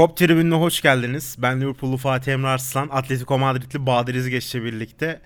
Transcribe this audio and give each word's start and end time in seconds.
Kop 0.00 0.16
tribününe 0.16 0.54
hoş 0.54 0.80
geldiniz. 0.80 1.36
Ben 1.38 1.60
Liverpool'lu 1.60 1.96
Fatih 1.96 2.32
Emre 2.32 2.46
Arslan, 2.46 2.88
Atletico 2.92 3.38
Madrid'li 3.38 3.86
Bahadır 3.86 4.14
İzgeç'le 4.14 4.54
birlikte 4.54 5.20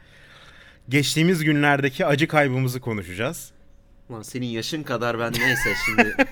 geçtiğimiz 0.89 1.45
günlerdeki 1.45 2.07
acı 2.07 2.29
kaybımızı 2.29 2.81
konuşacağız. 2.81 3.54
Lan 4.11 4.23
senin 4.23 4.47
yaşın 4.47 4.83
kadar 4.83 5.19
ben 5.19 5.33
neyse 5.33 5.75
şimdi. 5.85 6.17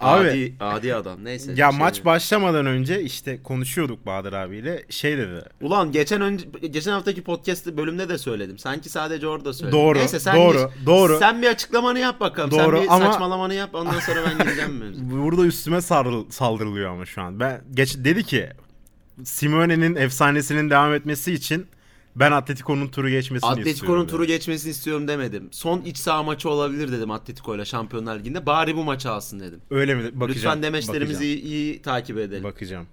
Abi- 0.00 0.28
adi, 0.28 0.54
adi 0.60 0.94
adam 0.94 1.24
neyse. 1.24 1.52
Ya 1.56 1.70
Şey- 1.70 1.78
maç 1.78 2.04
başlamadan 2.04 2.66
önce 2.66 3.02
işte 3.02 3.42
konuşuyorduk 3.42 4.06
Bahadır 4.06 4.32
abiyle. 4.32 4.84
Şey 4.90 5.18
dedi. 5.18 5.42
Ulan 5.60 5.92
geçen 5.92 6.20
önce 6.20 6.46
geçen 6.70 6.92
haftaki 6.92 7.22
podcast 7.22 7.66
bölümde 7.66 8.08
de 8.08 8.18
söyledim. 8.18 8.58
Sanki 8.58 8.88
sadece 8.88 9.26
orada 9.28 9.52
söyledim. 9.52 9.78
Doğru, 9.78 9.98
Neyse 9.98 10.20
sen 10.20 10.36
doğru, 10.36 10.70
bir, 10.80 10.86
doğru. 10.86 11.18
Sen 11.18 11.42
bir 11.42 11.46
açıklamanı 11.46 11.98
yap 11.98 12.20
bakalım. 12.20 12.50
Doğru, 12.50 12.76
sen 12.76 12.84
bir 12.86 12.92
ama- 12.94 13.12
saçmalamanı 13.12 13.54
yap 13.54 13.70
ondan 13.74 14.00
sonra 14.00 14.20
ben 14.30 14.38
gireceğim 14.44 14.76
mevzuya. 14.78 15.10
Burada 15.10 15.46
üstüme 15.46 15.76
sarıl- 15.82 16.30
saldırılıyor 16.30 16.90
ama 16.90 17.06
şu 17.06 17.22
an. 17.22 17.40
Ben 17.40 17.60
geç 17.74 17.96
dedi 17.98 18.24
ki 18.24 18.48
Simeone'nin 19.24 19.96
efsanesinin 19.96 20.70
devam 20.70 20.94
etmesi 20.94 21.32
için 21.32 21.66
ben 22.16 22.32
Atletico'nun 22.32 22.88
turu 22.88 23.08
geçmesini 23.08 23.36
istiyorum. 23.36 23.60
Atletico'nun 23.60 24.06
turu 24.06 24.24
geçmesini 24.24 24.70
istiyorum 24.70 25.08
demedim. 25.08 25.48
Son 25.50 25.80
iç 25.80 25.96
saha 25.96 26.22
maçı 26.22 26.50
olabilir 26.50 26.92
dedim 26.92 27.10
Atletico 27.10 27.56
ile 27.56 27.64
Şampiyonlar 27.64 28.18
Ligi'nde. 28.18 28.46
Bari 28.46 28.76
bu 28.76 28.84
maçı 28.84 29.10
alsın 29.10 29.40
dedim. 29.40 29.60
Öyle 29.70 29.94
mi? 29.94 30.02
Bakacağım. 30.04 30.28
Lütfen 30.28 30.62
demeçlerimizi 30.62 31.14
bakacağım, 31.14 31.38
iyi, 31.38 31.42
iyi 31.42 31.82
takip 31.82 32.18
edelim. 32.18 32.44
bakacağım. 32.44 32.86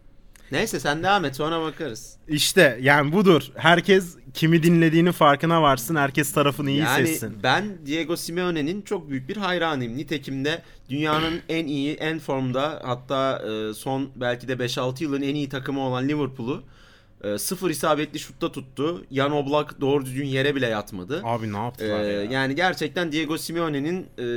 Neyse 0.51 0.79
sen 0.79 1.03
devam 1.03 1.25
et 1.25 1.35
sonra 1.35 1.61
bakarız. 1.61 2.17
İşte 2.27 2.79
yani 2.81 3.11
budur. 3.11 3.51
Herkes 3.55 4.17
kimi 4.33 4.63
dinlediğini 4.63 5.11
farkına 5.11 5.61
varsın. 5.61 5.95
Herkes 5.95 6.33
tarafını 6.33 6.69
iyi 6.69 6.79
yani 6.79 7.07
seçsin. 7.07 7.43
ben 7.43 7.85
Diego 7.85 8.17
Simeone'nin 8.17 8.81
çok 8.81 9.09
büyük 9.09 9.29
bir 9.29 9.37
hayranıyım. 9.37 9.97
Nitekim 9.97 10.45
de 10.45 10.61
dünyanın 10.89 11.41
en 11.49 11.67
iyi, 11.67 11.93
en 11.93 12.19
formda 12.19 12.81
hatta 12.83 13.43
e, 13.47 13.73
son 13.73 14.09
belki 14.15 14.47
de 14.47 14.53
5-6 14.53 15.03
yılın 15.03 15.21
en 15.21 15.35
iyi 15.35 15.49
takımı 15.49 15.79
olan 15.79 16.07
Liverpool'u 16.07 16.63
e, 17.23 17.37
sıfır 17.37 17.69
isabetli 17.69 18.19
şutta 18.19 18.52
tuttu. 18.52 19.05
Jan 19.11 19.31
Oblak 19.31 19.81
doğru 19.81 20.05
düzgün 20.05 20.25
yere 20.25 20.55
bile 20.55 20.67
yatmadı. 20.67 21.21
Abi 21.23 21.53
ne 21.53 21.57
E, 21.57 21.61
yaptılar 21.61 22.03
ya? 22.03 22.23
yani 22.23 22.55
gerçekten 22.55 23.11
Diego 23.11 23.38
Simeone'nin 23.38 24.07
e, 24.19 24.27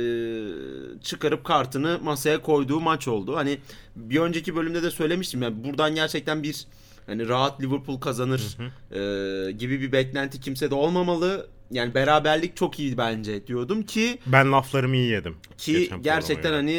çıkarıp 1.03 1.43
kartını 1.43 1.99
masaya 2.03 2.41
koyduğu 2.41 2.79
maç 2.79 3.07
oldu. 3.07 3.35
Hani 3.35 3.57
bir 3.95 4.19
önceki 4.19 4.55
bölümde 4.55 4.83
de 4.83 4.91
söylemiştim. 4.91 5.41
Yani 5.41 5.63
buradan 5.63 5.95
gerçekten 5.95 6.43
bir 6.43 6.65
hani 7.05 7.27
rahat 7.27 7.61
Liverpool 7.61 7.99
kazanır 7.99 8.57
e, 8.91 9.51
gibi 9.51 9.81
bir 9.81 9.91
beklenti 9.91 10.39
kimsede 10.39 10.75
olmamalı. 10.75 11.47
Yani 11.71 11.93
beraberlik 11.93 12.55
çok 12.55 12.79
iyi 12.79 12.97
bence 12.97 13.47
diyordum 13.47 13.83
ki 13.83 14.19
Ben 14.25 14.51
laflarımı 14.51 14.95
iyi 14.95 15.11
yedim. 15.11 15.35
ki 15.57 15.89
gerçekten 16.01 16.53
hani 16.53 16.71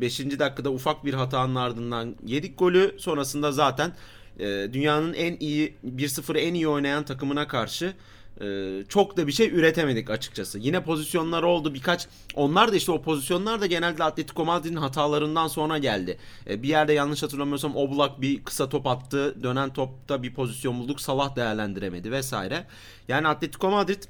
5. 0.00 0.18
dakikada 0.20 0.70
ufak 0.70 1.04
bir 1.04 1.14
hatanın 1.14 1.54
ardından 1.54 2.16
yedik 2.26 2.58
golü. 2.58 2.94
Sonrasında 2.98 3.52
zaten 3.52 3.92
e, 4.38 4.68
dünyanın 4.72 5.14
en 5.14 5.36
iyi 5.40 5.74
1-0'ı 5.96 6.38
en 6.38 6.54
iyi 6.54 6.68
oynayan 6.68 7.04
takımına 7.04 7.48
karşı 7.48 7.94
e, 8.40 8.84
çok 8.88 9.16
da 9.16 9.26
bir 9.26 9.32
şey 9.32 9.48
üretemedik 9.48 10.10
açıkçası. 10.10 10.58
Yine 10.58 10.82
pozisyonlar 10.84 11.42
oldu 11.42 11.74
birkaç. 11.74 12.08
Onlar 12.34 12.72
da 12.72 12.76
işte 12.76 12.92
o 12.92 13.02
pozisyonlar 13.02 13.60
da 13.60 13.66
genelde 13.66 14.04
Atletico 14.04 14.44
Madrid'in 14.44 14.76
hatalarından 14.76 15.48
sonra 15.48 15.78
geldi. 15.78 16.18
E, 16.50 16.62
bir 16.62 16.68
yerde 16.68 16.92
yanlış 16.92 17.22
hatırlamıyorsam 17.22 17.76
Oblak 17.76 18.20
bir 18.20 18.44
kısa 18.44 18.68
top 18.68 18.86
attı. 18.86 19.42
Dönen 19.42 19.72
topta 19.72 20.22
bir 20.22 20.34
pozisyon 20.34 20.80
bulduk. 20.80 21.00
Salah 21.00 21.36
değerlendiremedi 21.36 22.12
vesaire. 22.12 22.64
Yani 23.08 23.28
Atletico 23.28 23.70
Madrid 23.70 24.02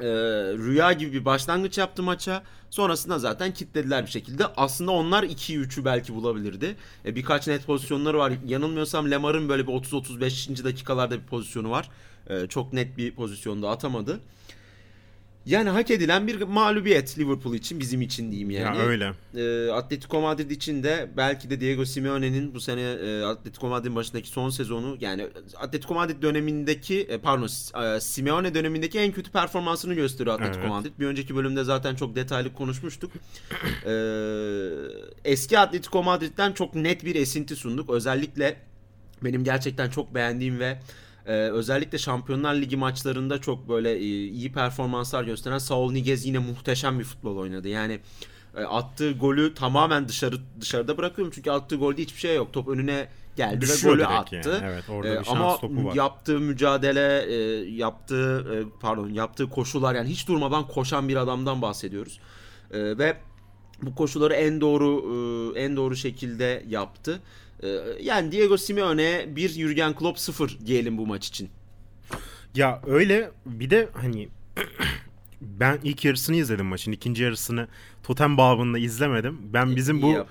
e, 0.00 0.06
rüya 0.58 0.92
gibi 0.92 1.12
bir 1.12 1.24
başlangıç 1.24 1.78
yaptı 1.78 2.02
maça. 2.02 2.42
Sonrasında 2.70 3.18
zaten 3.18 3.54
kitlediler 3.54 4.06
bir 4.06 4.10
şekilde. 4.10 4.46
Aslında 4.56 4.90
onlar 4.90 5.22
2'yi 5.22 5.58
3'ü 5.58 5.84
belki 5.84 6.14
bulabilirdi. 6.14 6.76
E, 7.04 7.16
birkaç 7.16 7.46
net 7.46 7.66
pozisyonları 7.66 8.18
var. 8.18 8.32
Yanılmıyorsam 8.46 9.10
Lemar'ın 9.10 9.48
böyle 9.48 9.66
bir 9.66 9.72
30-35. 9.72 10.64
dakikalarda 10.64 11.14
bir 11.22 11.26
pozisyonu 11.26 11.70
var. 11.70 11.90
E, 12.26 12.46
çok 12.46 12.72
net 12.72 12.96
bir 12.96 13.14
pozisyonda 13.14 13.70
atamadı. 13.70 14.20
Yani 15.46 15.68
hak 15.68 15.90
edilen 15.90 16.26
bir 16.26 16.42
mağlubiyet 16.42 17.18
Liverpool 17.18 17.54
için 17.54 17.80
bizim 17.80 18.00
için 18.02 18.30
diyeyim 18.30 18.50
yani. 18.50 18.78
Ya 18.78 18.84
öyle. 18.84 19.12
E, 19.36 19.70
Atletico 19.70 20.20
Madrid 20.20 20.50
için 20.50 20.82
de 20.82 21.10
belki 21.16 21.50
de 21.50 21.60
Diego 21.60 21.84
Simeone'nin 21.84 22.54
bu 22.54 22.60
sene 22.60 22.80
e, 22.80 23.22
Atletico 23.22 23.68
Madrid'in 23.68 23.96
başındaki 23.96 24.28
son 24.28 24.50
sezonu 24.50 24.96
yani 25.00 25.26
Atletico 25.56 25.94
Madrid 25.94 26.22
dönemindeki 26.22 27.00
e, 27.00 27.18
pardon 27.18 27.48
e, 27.82 28.00
Simeone 28.00 28.54
dönemindeki 28.54 28.98
en 28.98 29.12
kötü 29.12 29.30
performansını 29.30 29.94
gösteriyor 29.94 30.34
Atletico 30.34 30.60
Evet. 30.60 30.70
Madrid. 30.70 30.92
Bir 30.98 31.06
önceki 31.06 31.36
bölümde 31.36 31.64
zaten 31.64 31.94
çok 31.94 32.16
detaylı 32.16 32.54
konuşmuştuk. 32.54 33.12
E, 33.86 33.92
eski 35.24 35.58
Atletico 35.58 36.02
Madrid'den 36.02 36.52
çok 36.52 36.74
net 36.74 37.04
bir 37.04 37.14
esinti 37.14 37.56
sunduk. 37.56 37.90
Özellikle 37.90 38.56
benim 39.24 39.44
gerçekten 39.44 39.90
çok 39.90 40.14
beğendiğim 40.14 40.58
ve 40.60 40.78
e, 41.26 41.32
özellikle 41.32 41.98
Şampiyonlar 41.98 42.54
Ligi 42.54 42.76
maçlarında 42.76 43.40
çok 43.40 43.68
böyle 43.68 43.92
e, 43.92 44.04
iyi 44.26 44.52
performanslar 44.52 45.24
gösteren 45.24 45.58
Saul 45.58 45.92
Niguez 45.92 46.26
yine 46.26 46.38
muhteşem 46.38 46.98
bir 46.98 47.04
futbol 47.04 47.36
oynadı. 47.36 47.68
Yani 47.68 48.00
e, 48.56 48.62
attığı 48.64 49.12
golü 49.12 49.54
tamamen 49.54 50.08
dışarı 50.08 50.36
dışarıda 50.60 50.98
bırakıyorum 50.98 51.32
çünkü 51.34 51.50
attığı 51.50 51.76
golde 51.76 52.02
hiçbir 52.02 52.20
şey 52.20 52.36
yok. 52.36 52.52
Top 52.52 52.68
önüne 52.68 53.08
geldi 53.36 53.60
Düşüyor 53.60 53.94
ve 53.98 54.02
golü 54.02 54.06
attı. 54.06 54.36
yani. 54.62 54.72
Evet 54.72 54.84
orada 54.90 55.08
E, 55.08 55.20
bir 55.20 55.24
şans 55.24 55.36
ama 55.36 55.56
topu 55.56 55.84
var. 55.84 55.94
yaptığı 55.94 56.40
mücadele, 56.40 57.22
e, 57.32 57.34
yaptığı 57.70 58.46
e, 58.54 58.78
pardon, 58.80 59.08
yaptığı 59.08 59.50
koşular 59.50 59.94
yani 59.94 60.08
hiç 60.08 60.28
durmadan 60.28 60.66
koşan 60.68 61.08
bir 61.08 61.16
adamdan 61.16 61.62
bahsediyoruz. 61.62 62.20
E, 62.70 62.98
ve 62.98 63.16
bu 63.82 63.94
koşuları 63.94 64.34
en 64.34 64.60
doğru 64.60 65.04
e, 65.56 65.60
en 65.60 65.76
doğru 65.76 65.96
şekilde 65.96 66.64
yaptı. 66.68 67.20
E, 67.62 67.68
yani 68.00 68.32
Diego 68.32 68.56
Simeone 68.56 69.36
bir 69.36 69.48
Jurgen 69.48 69.94
Klopp 69.94 70.18
0 70.18 70.58
diyelim 70.66 70.98
bu 70.98 71.06
maç 71.06 71.28
için. 71.28 71.50
Ya 72.54 72.80
öyle 72.86 73.30
bir 73.46 73.70
de 73.70 73.88
hani 73.92 74.28
ben 75.40 75.78
ilk 75.82 76.04
yarısını 76.04 76.36
izledim 76.36 76.66
maçın. 76.66 76.92
ikinci 76.92 77.22
yarısını 77.22 77.68
totem 78.02 78.36
babında 78.36 78.78
izlemedim. 78.78 79.38
Ben 79.52 79.76
bizim 79.76 80.02
bu 80.02 80.26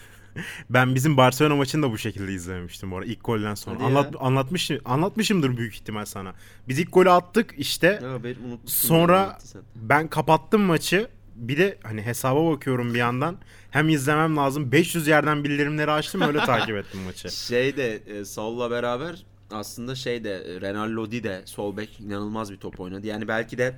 ben 0.70 0.94
bizim 0.94 1.16
Barcelona 1.16 1.56
maçını 1.56 1.82
da 1.82 1.90
bu 1.90 1.98
şekilde 1.98 2.32
izlememiştim 2.32 2.90
bu 2.90 2.96
arada 2.96 3.10
ilk 3.10 3.24
golden 3.24 3.54
sonra. 3.54 3.76
Hadi 3.76 3.84
Anlat, 3.84 4.14
ya. 4.14 4.20
anlatmış 4.20 4.70
anlatmışımdır 4.84 5.56
büyük 5.56 5.74
ihtimal 5.74 6.04
sana. 6.04 6.34
Biz 6.68 6.78
ilk 6.78 6.92
golü 6.92 7.10
attık 7.10 7.54
işte. 7.58 8.00
Ya 8.02 8.24
ben 8.24 8.36
Sonra 8.66 9.38
ben 9.76 10.08
kapattım 10.08 10.62
maçı. 10.62 11.08
Bir 11.34 11.58
de 11.58 11.78
hani 11.82 12.02
hesaba 12.02 12.50
bakıyorum 12.50 12.94
bir 12.94 12.98
yandan. 12.98 13.36
Hem 13.70 13.88
izlemem 13.88 14.36
lazım. 14.36 14.72
500 14.72 15.06
yerden 15.06 15.44
bildirimleri 15.44 15.90
açtım 15.90 16.20
öyle 16.20 16.38
takip 16.38 16.76
ettim 16.86 17.00
maçı. 17.00 17.30
Şey 17.30 17.76
de 17.76 17.94
e, 17.96 18.24
Saul'la 18.24 18.70
beraber 18.70 19.24
aslında 19.50 19.94
şey 19.94 20.24
de 20.24 20.34
e, 20.34 20.60
Renan 20.60 20.96
Lodi 20.96 21.22
de 21.22 21.42
sol 21.44 21.76
bek 21.76 22.00
inanılmaz 22.00 22.52
bir 22.52 22.56
top 22.56 22.80
oynadı. 22.80 23.06
Yani 23.06 23.28
belki 23.28 23.58
de 23.58 23.76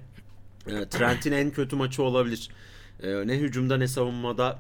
e, 0.67 0.89
Trent'in 0.89 1.33
en 1.33 1.51
kötü 1.51 1.77
maçı 1.77 2.03
olabilir. 2.03 2.51
E, 3.03 3.27
ne 3.27 3.35
hücumda 3.35 3.77
ne 3.77 3.89
savunmada 3.89 4.59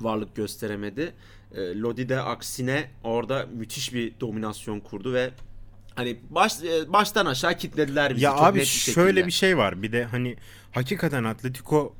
varlık 0.00 0.36
gösteremedi. 0.36 1.12
E, 1.54 1.78
Lodi 1.78 2.08
de 2.08 2.20
aksine 2.20 2.90
orada 3.04 3.46
müthiş 3.52 3.94
bir 3.94 4.12
dominasyon 4.20 4.80
kurdu 4.80 5.14
ve 5.14 5.30
hani 5.94 6.20
baş, 6.30 6.62
e, 6.62 6.92
baştan 6.92 7.26
aşağı 7.26 7.54
kitlediler 7.54 8.14
bizi 8.14 8.24
ya 8.24 8.36
abi 8.36 8.58
bir 8.58 8.64
şöyle 8.64 9.26
bir 9.26 9.32
şey 9.32 9.58
var. 9.58 9.82
Bir 9.82 9.92
de 9.92 10.04
hani 10.04 10.36
hakikaten 10.72 11.24
Atletico 11.24 11.94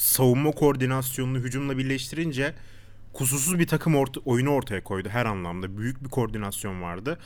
savunma 0.00 0.50
koordinasyonunu 0.50 1.38
hücumla 1.38 1.78
birleştirince 1.78 2.54
kusursuz 3.12 3.58
bir 3.58 3.66
takım 3.66 3.96
orta, 3.96 4.20
oyunu 4.24 4.50
ortaya 4.50 4.84
koydu 4.84 5.08
her 5.08 5.26
anlamda. 5.26 5.78
Büyük 5.78 6.04
bir 6.04 6.08
koordinasyon 6.08 6.82
vardı. 6.82 7.18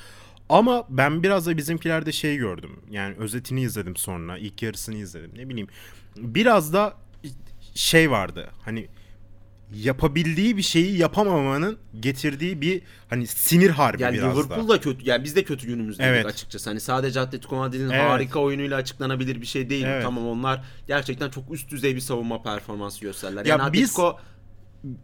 Ama 0.48 0.86
ben 0.88 1.22
biraz 1.22 1.46
da 1.46 1.56
bizimkilerde 1.56 2.12
şey 2.12 2.36
gördüm. 2.36 2.80
Yani 2.90 3.14
özetini 3.14 3.62
izledim 3.62 3.96
sonra. 3.96 4.38
ilk 4.38 4.62
yarısını 4.62 4.96
izledim. 4.96 5.30
Ne 5.36 5.48
bileyim. 5.48 5.68
Biraz 6.16 6.72
da 6.72 6.96
şey 7.74 8.10
vardı. 8.10 8.50
Hani 8.64 8.88
yapabildiği 9.74 10.56
bir 10.56 10.62
şeyi 10.62 10.98
yapamamanın 10.98 11.78
getirdiği 12.00 12.60
bir 12.60 12.82
hani 13.10 13.26
sinir 13.26 13.70
harbi 13.70 14.02
Yani 14.02 14.14
biraz 14.14 14.36
Liverpool 14.36 14.68
da. 14.68 14.72
da 14.72 14.80
kötü. 14.80 15.08
Yani 15.08 15.24
biz 15.24 15.36
de 15.36 15.44
kötü 15.44 15.66
günümüzdedik 15.66 16.08
Evet. 16.10 16.26
açıkçası. 16.26 16.70
Hani 16.70 16.80
sadece 16.80 17.20
Atletico 17.20 17.56
Madrid'in 17.56 17.90
Evet. 17.90 18.02
harika 18.10 18.40
oyunuyla 18.40 18.76
açıklanabilir 18.76 19.40
bir 19.40 19.46
şey 19.46 19.70
değil. 19.70 19.84
Evet. 19.84 20.02
Tamam 20.02 20.26
onlar 20.28 20.64
gerçekten 20.86 21.30
çok 21.30 21.52
üst 21.52 21.70
düzey 21.70 21.94
bir 21.96 22.00
savunma 22.00 22.42
performansı 22.42 23.00
gösterdiler. 23.00 23.46
Ya 23.46 23.56
Yani 23.58 23.72
biz- 23.72 23.80
Atletico 23.90 24.18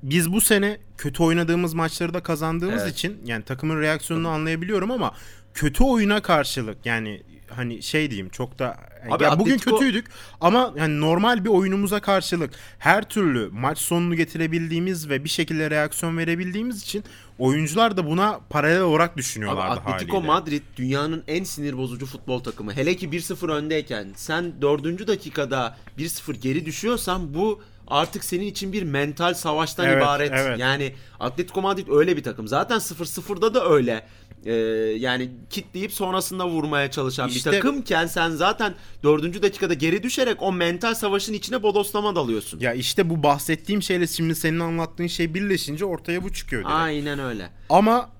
biz 0.02 0.32
bu 0.32 0.40
sene 0.40 0.78
kötü 0.98 1.22
oynadığımız 1.22 1.74
maçları 1.74 2.14
da 2.14 2.22
kazandığımız 2.22 2.82
Evet. 2.82 2.92
için 2.92 3.16
yani 3.24 3.44
takımın 3.44 3.80
reaksiyonunu 3.80 4.28
anlayabiliyorum 4.28 4.90
ama 4.90 5.12
kötü 5.54 5.84
oyuna 5.84 6.22
karşılık 6.22 6.86
yani 6.86 7.22
hani 7.50 7.82
şey 7.82 8.10
diyeyim 8.10 8.28
çok 8.28 8.58
da 8.58 8.76
Abi 9.10 9.24
ya 9.24 9.38
bugün 9.38 9.56
Atletico- 9.58 9.70
kötüydük 9.78 10.06
ama 10.40 10.74
yani 10.76 11.00
normal 11.00 11.44
bir 11.44 11.48
oyunumuza 11.50 12.00
karşılık 12.00 12.50
her 12.78 13.08
türlü 13.08 13.48
maç 13.52 13.78
sonunu 13.78 14.14
getirebildiğimiz 14.16 15.08
ve 15.08 15.24
bir 15.24 15.28
şekilde 15.28 15.70
reaksiyon 15.70 16.18
verebildiğimiz 16.18 16.82
için 16.82 17.04
oyuncular 17.38 17.96
da 17.96 18.06
buna 18.06 18.40
paralel 18.50 18.80
olarak 18.80 19.10
Abi 19.10 19.18
düşünüyorlardı 19.18 19.80
Atletico 19.80 20.16
haliyle. 20.16 20.32
Madrid 20.32 20.62
dünyanın 20.76 21.24
en 21.28 21.44
sinir 21.44 21.76
bozucu 21.78 22.06
futbol 22.06 22.38
takımı. 22.38 22.72
Hele 22.72 22.96
ki 22.96 23.08
1-0 23.08 23.52
öndeyken 23.52 24.06
sen 24.16 24.52
4. 24.62 25.06
dakikada 25.08 25.76
1-0 25.98 26.32
geri 26.36 26.66
düşüyorsan 26.66 27.34
bu 27.34 27.62
artık 27.88 28.24
senin 28.24 28.46
için 28.46 28.72
bir 28.72 28.82
mental 28.82 29.34
savaştan 29.34 29.86
Evet, 29.86 30.02
ibaret. 30.02 30.32
evet. 30.34 30.58
Yani 30.58 30.94
Atletico 31.20 31.62
Madrid 31.62 31.88
öyle 31.90 32.16
bir 32.16 32.22
takım. 32.22 32.48
Zaten 32.48 32.78
0-0'da 32.78 33.54
da 33.54 33.68
öyle. 33.70 34.06
Ee, 34.46 34.52
yani 34.98 35.30
kitleyip 35.50 35.92
sonrasında 35.92 36.48
vurmaya 36.48 36.90
çalışan 36.90 37.28
İşte- 37.28 37.50
bir 37.52 37.56
takımken 37.56 38.06
sen 38.06 38.30
zaten 38.30 38.74
4. 39.02 39.42
dakikada 39.42 39.74
geri 39.74 40.02
düşerek 40.02 40.36
o 40.42 40.52
mental 40.52 40.94
savaşın 40.94 41.32
içine 41.32 41.62
bodoslama 41.62 42.16
dalıyorsun. 42.16 42.60
Ya 42.60 42.74
işte 42.74 43.10
bu 43.10 43.22
bahsettiğim 43.22 43.82
şeyle 43.82 44.06
şimdi 44.06 44.34
senin 44.34 44.60
anlattığın 44.60 45.06
şey 45.06 45.34
birleşince 45.34 45.84
ortaya 45.84 46.22
bu 46.24 46.32
çıkıyor 46.32 46.62
direkt. 46.62 46.74
Aynen 46.74 47.18
öyle. 47.18 47.50
Ama 47.70 48.10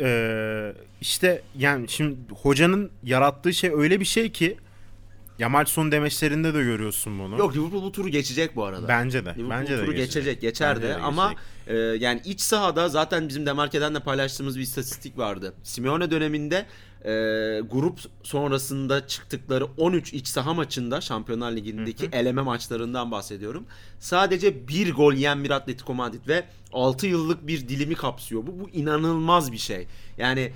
eee, 0.00 0.72
işte 1.00 1.42
yani 1.58 1.88
şimdi 1.88 2.16
hocanın 2.42 2.90
yarattığı 3.02 3.52
şey 3.54 3.70
öyle 3.74 4.00
bir 4.00 4.04
şey 4.04 4.32
ki 4.32 4.56
ya 5.38 5.48
maç 5.48 5.68
sonu 5.68 5.92
demeçlerinde 5.92 6.54
de 6.54 6.62
görüyorsun 6.62 7.18
bunu. 7.18 7.38
Yok 7.38 7.56
Liverpool 7.56 7.82
bu 7.82 7.92
turu 7.92 8.08
geçecek 8.08 8.56
bu 8.56 8.64
arada. 8.64 8.88
Bence 8.88 9.24
de. 9.24 9.30
Liverpool 9.30 9.50
bence 9.50 9.78
de 9.78 9.84
turu 9.84 9.94
geçecek, 9.94 10.40
geçer 10.40 10.76
Bence 10.76 10.88
de 10.88 10.90
de 10.90 10.96
ama 10.96 11.28
geçecek. 11.66 11.98
e, 12.00 12.04
yani 12.04 12.20
iç 12.24 12.40
sahada 12.40 12.88
zaten 12.88 13.28
bizim 13.28 13.46
Demarke'den 13.46 13.94
de 13.94 14.00
paylaştığımız 14.00 14.56
bir 14.56 14.62
istatistik 14.62 15.18
vardı. 15.18 15.54
Simeone 15.62 16.10
döneminde 16.10 16.66
e, 17.04 17.10
grup 17.70 18.00
sonrasında 18.22 19.06
çıktıkları 19.06 19.64
13 19.64 20.12
iç 20.12 20.26
saha 20.26 20.54
maçında 20.54 21.00
Şampiyonlar 21.00 21.52
Ligi'ndeki 21.52 22.08
eleme 22.12 22.42
maçlarından 22.42 23.10
bahsediyorum. 23.10 23.66
Sadece 24.00 24.68
bir 24.68 24.94
gol 24.94 25.12
yiyen 25.12 25.44
bir 25.44 25.50
Atletico 25.50 25.94
Madrid 25.94 26.28
ve 26.28 26.44
6 26.72 27.06
yıllık 27.06 27.46
bir 27.46 27.68
dilimi 27.68 27.94
kapsıyor. 27.94 28.46
Bu, 28.46 28.60
bu 28.60 28.70
inanılmaz 28.70 29.52
bir 29.52 29.58
şey. 29.58 29.86
Yani 30.18 30.52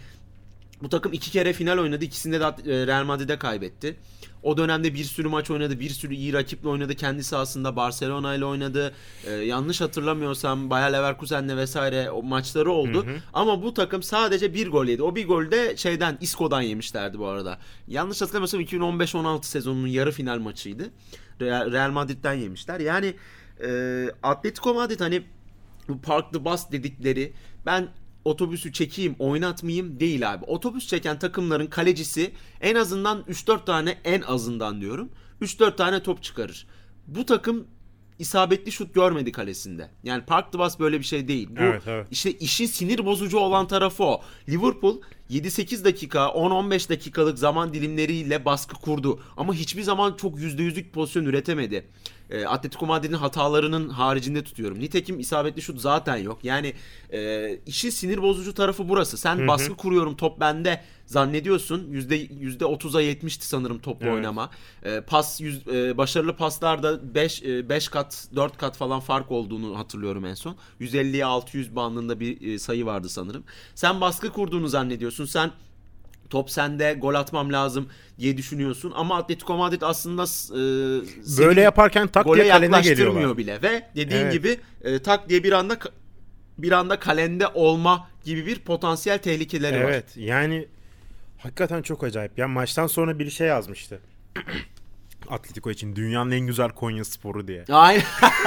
bu 0.83 0.89
takım 0.89 1.13
iki 1.13 1.31
kere 1.31 1.53
final 1.53 1.79
oynadı. 1.79 2.05
İkisinde 2.05 2.41
de 2.41 2.47
Real 2.87 3.05
Madrid'e 3.05 3.39
kaybetti. 3.39 3.97
O 4.43 4.57
dönemde 4.57 4.95
bir 4.95 5.05
sürü 5.05 5.29
maç 5.29 5.51
oynadı. 5.51 5.81
Bir 5.81 5.91
sürü 5.91 6.15
iyi 6.15 6.33
rakiple 6.33 6.69
oynadı. 6.69 6.95
Kendi 6.95 7.25
sahasında 7.25 7.77
Barcelona 7.77 8.35
ile 8.35 8.45
oynadı. 8.45 8.95
Ee, 9.27 9.31
yanlış 9.31 9.81
hatırlamıyorsam 9.81 10.71
Bayer 10.71 10.93
Leverkusen'le 10.93 11.57
vesaire 11.57 12.11
o 12.11 12.23
maçları 12.23 12.71
oldu. 12.71 13.07
Ama 13.33 13.63
bu 13.63 13.75
takım 13.75 14.03
sadece 14.03 14.55
bir 14.55 14.71
gol 14.71 14.87
yedi. 14.87 15.03
O 15.03 15.15
bir 15.17 15.27
gol 15.27 15.51
de 15.51 15.77
şeyden 15.77 16.19
Isco'dan 16.21 16.63
yemişlerdi 16.63 17.19
bu 17.19 17.27
arada. 17.27 17.59
Yanlış 17.89 18.21
hatırlamıyorsam 18.23 18.61
2015-16 18.61 19.45
sezonunun 19.45 19.87
yarı 19.87 20.13
final 20.13 20.39
maçıydı. 20.39 20.91
Real, 21.41 21.91
Madrid'den 21.91 22.35
yemişler. 22.35 22.81
Yani 22.81 23.15
e, 23.65 24.09
Atletico 24.23 24.75
Madrid 24.75 25.01
hani 25.01 25.23
bu 25.89 26.01
parklı 26.01 26.45
bas 26.45 26.73
dedikleri 26.73 27.33
ben 27.67 27.89
otobüsü 28.25 28.73
çekeyim 28.73 29.17
oynatmayayım 29.19 30.01
değil 30.01 30.33
abi. 30.33 30.45
Otobüs 30.45 30.87
çeken 30.87 31.19
takımların 31.19 31.67
kalecisi 31.67 32.33
en 32.61 32.75
azından 32.75 33.25
3-4 33.29 33.65
tane 33.65 33.99
en 34.05 34.21
azından 34.21 34.81
diyorum 34.81 35.09
3-4 35.43 35.77
tane 35.77 36.03
top 36.03 36.23
çıkarır. 36.23 36.67
Bu 37.07 37.27
takım 37.27 37.67
isabetli 38.19 38.73
şut 38.73 38.95
görmedi 38.95 39.33
kalesinde. 39.33 39.91
Yani 40.05 40.25
Park 40.25 40.53
the 40.53 40.59
Bus 40.59 40.79
böyle 40.79 40.99
bir 40.99 41.05
şey 41.05 41.29
değil. 41.29 41.49
Bu 41.51 41.61
Evet, 41.61 41.83
evet. 41.87 42.07
işte 42.11 42.33
işin 42.33 42.67
sinir 42.67 43.05
bozucu 43.07 43.39
olan 43.39 43.67
tarafı 43.69 44.05
o. 44.05 44.23
Liverpool 44.49 45.01
7-8 45.31 45.85
dakika 45.85 46.19
10-15 46.19 46.89
dakikalık 46.89 47.39
zaman 47.39 47.75
dilimleriyle 47.75 48.45
baskı 48.45 48.75
kurdu. 48.75 49.21
Ama 49.37 49.55
hiçbir 49.55 49.83
zaman 49.83 50.17
çok 50.17 50.39
%100'lük 50.39 50.91
pozisyon 50.91 51.25
üretemedi. 51.25 51.89
E, 52.33 52.45
Atletico 52.47 52.87
Madrid'in 52.87 53.15
hatalarının 53.15 53.89
haricinde 53.89 54.45
tutuyorum. 54.45 54.81
Nitekim 54.81 55.21
isabetli 55.21 55.63
şut 55.63 55.81
zaten 55.81 56.17
yok. 56.17 56.45
Yani 56.45 56.75
e, 57.13 57.51
işin 57.67 57.91
sinir 57.91 58.23
bozucu 58.23 58.55
tarafı 58.55 58.89
burası. 58.89 59.17
Sen 59.17 59.49
baskı 59.49 59.77
kuruyorum 59.77 60.17
top 60.17 60.41
bende 60.41 60.81
zannediyorsun. 61.07 61.91
Yüzde 61.91 62.65
30'a 62.65 63.03
70'ti 63.03 63.47
sanırım 63.47 63.79
topla 63.79 64.07
Evet. 64.07 64.15
oynama. 64.17 64.51
E, 64.85 65.01
pas 65.01 65.41
yüz, 65.41 65.69
e, 65.69 65.99
başarılı 65.99 66.37
paslarda 66.37 67.15
5 67.15 67.43
5 67.43 67.89
kat 67.89 68.29
4 68.37 68.57
kat 68.59 68.77
falan 68.77 69.01
fark 69.01 69.31
olduğunu 69.31 69.79
hatırlıyorum 69.79 70.25
en 70.25 70.35
son. 70.35 70.57
150'ye 70.81 71.25
600 71.25 71.77
bandında 71.77 72.21
bir 72.21 72.53
e, 72.53 72.59
sayı 72.59 72.87
vardı 72.87 73.09
sanırım. 73.09 73.45
Sen 73.75 74.01
baskı 74.01 74.31
kurduğunu 74.31 74.69
zannediyorsun. 74.69 75.25
Sen 75.25 75.51
top 76.33 76.51
sende 76.51 76.93
gol 76.95 77.15
atmam 77.15 77.53
lazım 77.53 77.89
diye 78.19 78.37
düşünüyorsun 78.37 78.93
ama 78.97 79.17
Atletico 79.17 79.57
Madrid 79.57 79.83
aslında 79.83 80.23
e, 80.23 80.59
Böyle 81.39 81.61
yaparken 81.61 82.09
tak 82.09 82.27
diye 82.35 82.49
kalene 82.49 82.81
geliyorlar. 82.81 83.37
bile 83.37 83.63
ve 83.63 83.83
dediğin 83.97 84.21
Evet. 84.21 84.33
gibi 84.33 84.61
e, 84.83 84.99
tak 84.99 85.29
diye 85.29 85.45
bir 85.45 85.53
anda 85.53 85.79
bir 86.59 86.73
anda 86.73 86.99
kalende 86.99 87.47
olma 87.47 88.09
gibi 88.25 88.47
bir 88.47 88.59
potansiyel 88.59 89.19
tehlikeleri 89.19 89.77
var. 89.85 89.91
Evet 89.91 90.17
yani 90.17 90.69
hakikaten 91.39 91.83
çok 91.83 92.05
acayip. 92.05 92.39
Ya 92.39 92.49
maçtan 92.49 92.87
sonra 92.87 93.19
bir 93.19 93.31
şey 93.31 93.47
yazmıştı. 93.49 94.01
Atletico 95.29 95.71
için 95.71 95.97
dünyanın 95.97 96.31
en 96.31 96.47
güzel 96.47 96.69
Konya 96.71 97.05
sporu 97.05 97.49
diye. 97.49 97.65
Aynen. 97.71 98.03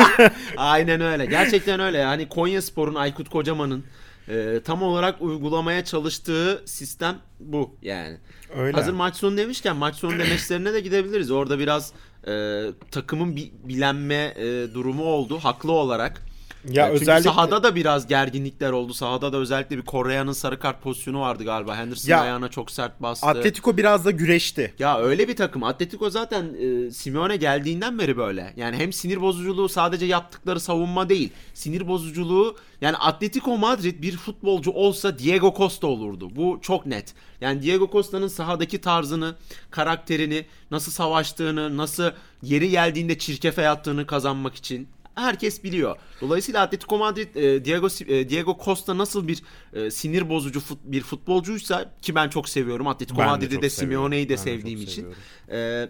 Aynen 0.57 1.01
öyle. 1.01 1.25
Gerçekten 1.25 1.79
öyle. 1.79 1.97
Yani 1.97 2.29
Konya 2.29 2.61
Spor'un 2.61 2.95
Aykut 2.95 3.29
Kocaman'ın 3.29 3.83
e, 4.29 4.61
tam 4.65 4.83
olarak 4.83 5.21
uygulamaya 5.21 5.85
çalıştığı 5.85 6.63
sistem 6.65 7.17
bu 7.39 7.75
yani. 7.81 8.17
Öyle. 8.55 8.77
Hazır 8.77 8.93
maç 8.93 9.15
sonu 9.15 9.37
demişken 9.37 9.75
maç 9.75 9.95
sonu 9.95 10.11
demeçlerine 10.19 10.73
de 10.73 10.79
gidebiliriz. 10.79 11.31
Orada 11.31 11.59
biraz 11.59 11.91
e, 12.27 12.63
takımın 12.91 13.35
bi- 13.35 13.51
bilenme 13.63 14.33
e, 14.37 14.73
durumu 14.73 15.03
oldu 15.03 15.39
haklı 15.39 15.71
olarak. 15.71 16.21
Ya 16.69 16.87
çünkü 16.87 17.01
özellikle- 17.01 17.29
sahada 17.29 17.63
da 17.63 17.75
biraz 17.75 18.07
gerginlikler 18.07 18.71
oldu. 18.71 18.93
Sahada 18.93 19.33
da 19.33 19.37
özellikle 19.37 19.77
bir 19.77 19.81
Korea'nın 19.81 20.31
sarı 20.33 20.59
kart 20.59 20.81
pozisyonu 20.81 21.19
vardı 21.19 21.43
galiba. 21.43 21.77
Henderson 21.77 22.09
Ya, 22.09 22.21
ayağına 22.21 22.47
çok 22.47 22.71
sert 22.71 23.01
bastı. 23.01 23.27
Atletico 23.27 23.77
biraz 23.77 24.05
da 24.05 24.11
güreşti. 24.11 24.73
Ya 24.79 24.99
öyle 24.99 25.27
bir 25.27 25.35
takım. 25.35 25.63
Atletico 25.63 26.09
zaten 26.09 26.45
e, 26.59 26.91
Simeone 26.91 27.35
geldiğinden 27.37 27.99
beri 27.99 28.17
böyle. 28.17 28.53
Yani 28.57 28.75
hem 28.77 28.93
sinir 28.93 29.21
bozuculuğu 29.21 29.69
sadece 29.69 30.05
yaptıkları 30.05 30.59
savunma 30.59 31.09
değil. 31.09 31.29
Sinir 31.53 31.87
bozuculuğu 31.87 32.55
yani 32.81 32.97
Atletico 32.97 33.57
Madrid 33.57 34.01
bir 34.01 34.17
futbolcu 34.17 34.71
olsa 34.71 35.19
Diego 35.19 35.53
Costa 35.57 35.87
olurdu. 35.87 36.35
Bu 36.35 36.59
çok 36.61 36.85
net. 36.85 37.13
Yani 37.41 37.61
Diego 37.61 37.89
Costa'nın 37.91 38.27
sahadaki 38.27 38.81
tarzını, 38.81 39.35
karakterini, 39.71 40.45
nasıl 40.71 40.91
savaştığını, 40.91 41.77
nasıl 41.77 42.11
yeri 42.43 42.69
geldiğinde 42.69 43.17
çirkefe 43.17 43.61
yattığını 43.61 44.07
kazanmak 44.07 44.55
için 44.55 44.87
herkes 45.15 45.63
biliyor. 45.63 45.95
Dolayısıyla 46.21 46.61
Atletico 46.61 46.97
Madrid 46.97 47.35
e, 47.35 47.65
Diego 47.65 47.87
e, 48.07 48.29
Diego 48.29 48.57
Costa 48.65 48.97
nasıl 48.97 49.27
bir 49.27 49.43
e, 49.73 49.91
sinir 49.91 50.29
bozucu 50.29 50.59
fut, 50.59 50.79
bir 50.83 51.01
futbolcuysa 51.01 51.95
ki 52.01 52.15
ben 52.15 52.29
çok 52.29 52.49
seviyorum. 52.49 52.87
Atletico 52.87 53.19
Ben 53.19 53.27
de 53.27 53.31
Madrid'i 53.31 53.61
de. 53.61 53.69
Simeone'yi 53.69 54.29
de 54.29 54.29
Ben 54.29 54.33
de 54.33 54.37
çok 54.37 54.43
sevdiğim 54.43 54.81
için. 54.81 55.07
Ee, 55.51 55.89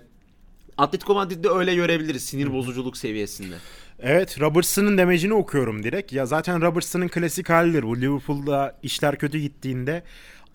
Atletico 0.77 1.13
Madrid'de 1.13 1.49
öyle 1.49 1.75
görebiliriz 1.75 2.23
sinir 2.23 2.53
bozuculuk 2.53 2.97
seviyesinde. 2.97 3.55
Evet 3.99 4.41
Robertson'ın 4.41 4.97
demecini 4.97 5.33
okuyorum 5.33 5.83
direkt. 5.83 6.13
Ya 6.13 6.25
zaten 6.25 6.61
Robertson'ın 6.61 7.07
klasik 7.07 7.49
halidir 7.49 7.83
bu. 7.83 7.97
Liverpool'da 7.97 8.79
işler 8.83 9.17
kötü 9.17 9.37
gittiğinde 9.37 10.03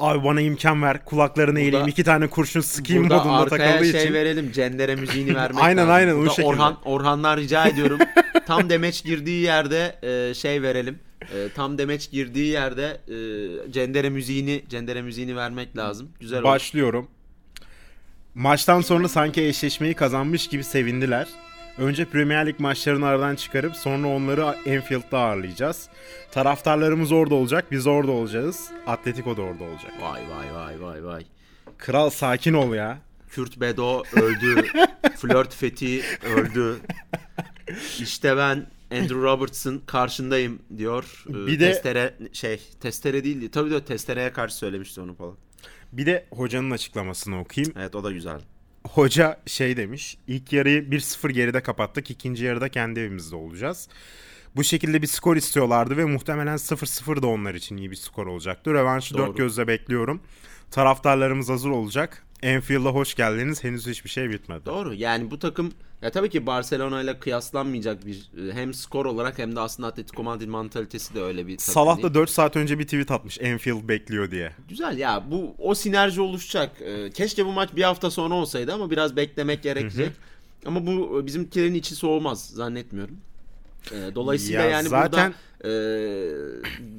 abi 0.00 0.25
bana 0.25 0.40
imkan 0.40 0.83
ver 0.83 1.04
kulaklarını 1.04 1.50
Burada- 1.50 1.61
eğileyim 1.61 1.88
iki 1.88 2.04
tane 2.04 2.26
kurşun 2.26 2.61
sıkayım 2.61 3.02
Burada 3.02 3.19
modunda 3.19 3.37
arkaya 3.42 3.71
takıldığı 3.73 3.90
şey 3.90 4.00
için. 4.02 4.14
verelim 4.14 4.52
Cendere 4.52 4.95
müziğini 4.97 5.35
vermek 5.35 5.62
Aynen, 5.62 5.76
lazım. 5.76 5.95
aynen, 5.95 6.14
o 6.14 6.19
Burada 6.19 6.30
şekilde. 6.30 6.47
Orhan, 6.47 6.76
Orhanlar 6.85 7.40
rica 7.40 7.66
ediyorum. 7.66 7.99
tam 8.47 8.71
demeç 8.71 9.04
girdiği 9.04 9.42
yerde 9.42 9.99
e, 10.02 10.35
şey 10.35 10.62
verelim. 10.62 10.99
E, 11.23 11.49
tam 11.54 11.78
demeç 11.78 12.11
girdiği 12.11 12.47
yerde 12.52 13.00
e, 13.09 13.73
Cendere 13.73 14.11
müziğini 14.11 14.62
Cendere 14.69 15.02
müziğini 15.02 15.37
vermek 15.37 15.76
lazım. 15.76 16.09
Güzel 16.21 16.38
olur. 16.38 16.49
Başlıyorum. 16.49 17.09
Maçtan 18.35 18.80
sonra 18.80 19.09
sanki 19.09 19.42
eşleşmeyi 19.45 19.95
kazanmış 19.95 20.49
gibi 20.49 20.64
sevindiler. 20.64 21.26
Önce 21.80 22.04
Premier 22.04 22.46
Lig 22.46 22.60
maçlarını 22.60 23.06
aradan 23.06 23.34
çıkarıp 23.37 23.76
sonra 23.76 24.08
onları 24.08 24.46
Anfield'da 24.46 25.18
ağırlayacağız. 25.18 25.88
Taraftarlarımız 26.32 27.12
orada 27.12 27.34
olacak, 27.34 27.66
biz 27.70 27.87
orada 27.87 28.10
olacağız. 28.10 28.70
Atletico 28.87 29.37
da 29.37 29.42
orada 29.42 29.64
olacak. 29.64 29.92
Vay 30.02 30.20
vay 30.30 30.54
vay 30.54 30.82
vay 30.82 31.04
vay. 31.04 31.25
Kral 31.78 32.10
sakin 32.10 32.52
ol 32.54 32.75
ya. 32.75 32.99
Kürt 33.30 33.60
Bedo 33.60 34.02
öldü. 34.12 34.66
Flört 35.16 35.54
Fethi 35.54 36.02
öldü. 36.37 36.76
İşte 38.00 38.37
ben 38.37 38.66
Andrew 38.92 39.14
Robertson 39.14 39.82
karşındayım 39.87 40.62
diyor. 40.76 41.25
Ee, 41.28 41.32
Bir 41.46 41.60
de- 41.60 41.72
testere 41.72 42.14
şey 42.32 42.60
testere 42.80 43.25
değildi. 43.25 43.50
Tabii 43.50 43.70
de 43.70 43.84
testereye 43.84 44.32
karşı 44.32 44.54
söylemişti 44.54 45.00
onu 45.00 45.14
falan. 45.14 45.37
Bir 45.92 46.06
de 46.06 46.26
hocanın 46.30 46.70
açıklamasını 46.70 47.40
okuyayım. 47.40 47.75
Evet 47.78 47.94
o 47.94 48.04
da 48.04 48.12
güzel. 48.12 48.40
Hoca 48.88 49.40
şey 49.46 49.76
demiş. 49.76 50.18
İlk 50.26 50.52
yarıyı 50.52 50.82
1-0 50.82 51.30
geride 51.30 51.62
kapattık. 51.62 52.10
İkinci 52.10 52.44
yarıda 52.44 52.68
kendi 52.68 53.00
evimizde 53.00 53.37
olacağız. 53.37 53.88
Bu 54.56 54.64
şekilde 54.64 55.02
bir 55.02 55.06
skor 55.06 55.37
istiyorlardı 55.37 55.96
ve 55.96 56.04
muhtemelen 56.04 56.56
0-0 56.56 57.22
da 57.22 57.26
onlar 57.26 57.54
için 57.54 57.76
iyi 57.76 57.90
bir 57.90 57.96
skor 57.96 58.26
olacaktı. 58.26 58.75
Rövanşı 58.75 59.14
Doğru. 59.14 59.26
dört 59.26 59.37
gözle 59.37 59.66
bekliyorum. 59.68 60.22
Taraftarlarımız 60.70 61.49
hazır 61.49 61.70
olacak. 61.70 62.26
Enfield'a 62.42 62.90
hoş 62.90 63.14
geldiniz. 63.14 63.64
Henüz 63.64 63.87
hiçbir 63.87 64.11
şey 64.11 64.30
bitmedi. 64.30 64.66
Doğru. 64.66 64.94
Yani 64.94 65.30
bu 65.30 65.38
takım 65.38 65.73
ya 66.02 66.11
tabii 66.11 66.30
ki 66.30 66.47
Barcelona 66.47 67.02
ile 67.02 67.18
kıyaslanmayacak 67.18 68.06
bir 68.06 68.30
hem 68.52 68.75
skor 68.75 69.06
olarak 69.06 69.38
hem 69.38 69.56
de 69.56 69.61
aslında 69.61 69.88
Atletico 69.88 70.23
Madrid 70.23 70.49
mantalitesi 70.49 71.14
de 71.14 71.23
öyle 71.23 71.47
bir 71.47 71.56
takım 71.56 71.75
Salah 71.75 71.97
değil. 71.97 72.09
da 72.09 72.14
4 72.14 72.30
saat 72.30 72.56
önce 72.56 72.78
bir 72.78 72.85
tweet 72.85 73.11
atmış. 73.11 73.38
Enfield 73.40 73.88
bekliyor 73.88 74.30
diye. 74.30 74.52
Güzel 74.68 74.99
ya 74.99 75.25
bu 75.30 75.54
o 75.59 75.75
sinerji 75.75 76.20
oluşacak. 76.20 76.70
Ee, 76.80 77.11
keşke 77.11 77.47
bu 77.47 77.52
maç 77.52 77.70
bir 77.76 77.82
hafta 77.82 78.11
sonra 78.11 78.35
olsaydı 78.35 78.73
ama 78.73 78.90
biraz 78.90 79.16
beklemek 79.16 79.62
gerekecek. 79.62 80.12
Ama 80.66 80.87
bu 80.87 81.20
e, 81.23 81.26
bizimkilerin 81.26 81.75
içi 81.75 81.94
soğumaz 81.94 82.47
zannetmiyorum. 82.47 83.16
E, 83.92 84.14
dolayısıyla 84.14 84.62
Ya 84.62 84.70
yani 84.70 84.88
zaten- 84.88 85.34
burada 85.62 85.70
e, 85.70 85.72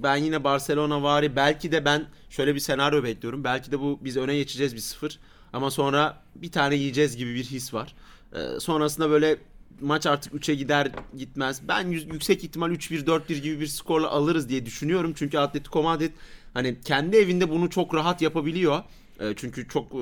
ben 0.04 0.16
yine 0.16 0.44
Barcelona 0.44 1.04
vari 1.04 1.36
belki 1.36 1.72
de 1.72 1.86
ben 1.86 2.06
şöyle 2.30 2.56
bir 2.56 2.60
senaryo 2.60 3.04
bekliyorum. 3.04 3.44
Belki 3.44 3.72
de 3.72 3.80
bu 3.80 4.00
biz 4.02 4.18
öne 4.18 4.36
geçeceğiz 4.38 4.76
bir 4.76 4.80
sıfır 4.80 5.20
ama 5.54 5.72
sonra 5.72 6.18
bir 6.36 6.52
tane 6.52 6.76
yiyeceğiz 6.76 7.18
gibi 7.18 7.36
bir 7.36 7.44
his 7.44 7.74
var. 7.74 7.96
E, 8.36 8.60
sonrasında 8.60 9.10
böyle 9.10 9.38
maç 9.82 10.06
artık 10.06 10.34
3'e 10.34 10.56
gider 10.56 10.92
gitmez. 11.18 11.62
Ben 11.68 11.88
yüksek 11.88 12.44
ihtimal 12.44 12.72
3-1 12.72 13.06
4-1 13.06 13.38
gibi 13.42 13.60
bir 13.60 13.68
skorla 13.68 14.10
alırız 14.10 14.50
diye 14.50 14.66
düşünüyorum. 14.66 15.14
Çünkü 15.16 15.38
Atletico 15.38 15.84
Madrid 15.84 16.12
hani 16.54 16.82
kendi 16.86 17.18
evinde 17.18 17.50
bunu 17.50 17.70
çok 17.70 17.96
rahat 17.96 18.22
yapabiliyor. 18.22 18.84
E, 19.22 19.36
Çünkü 19.36 19.68
çok 19.68 19.92
e, 19.92 19.98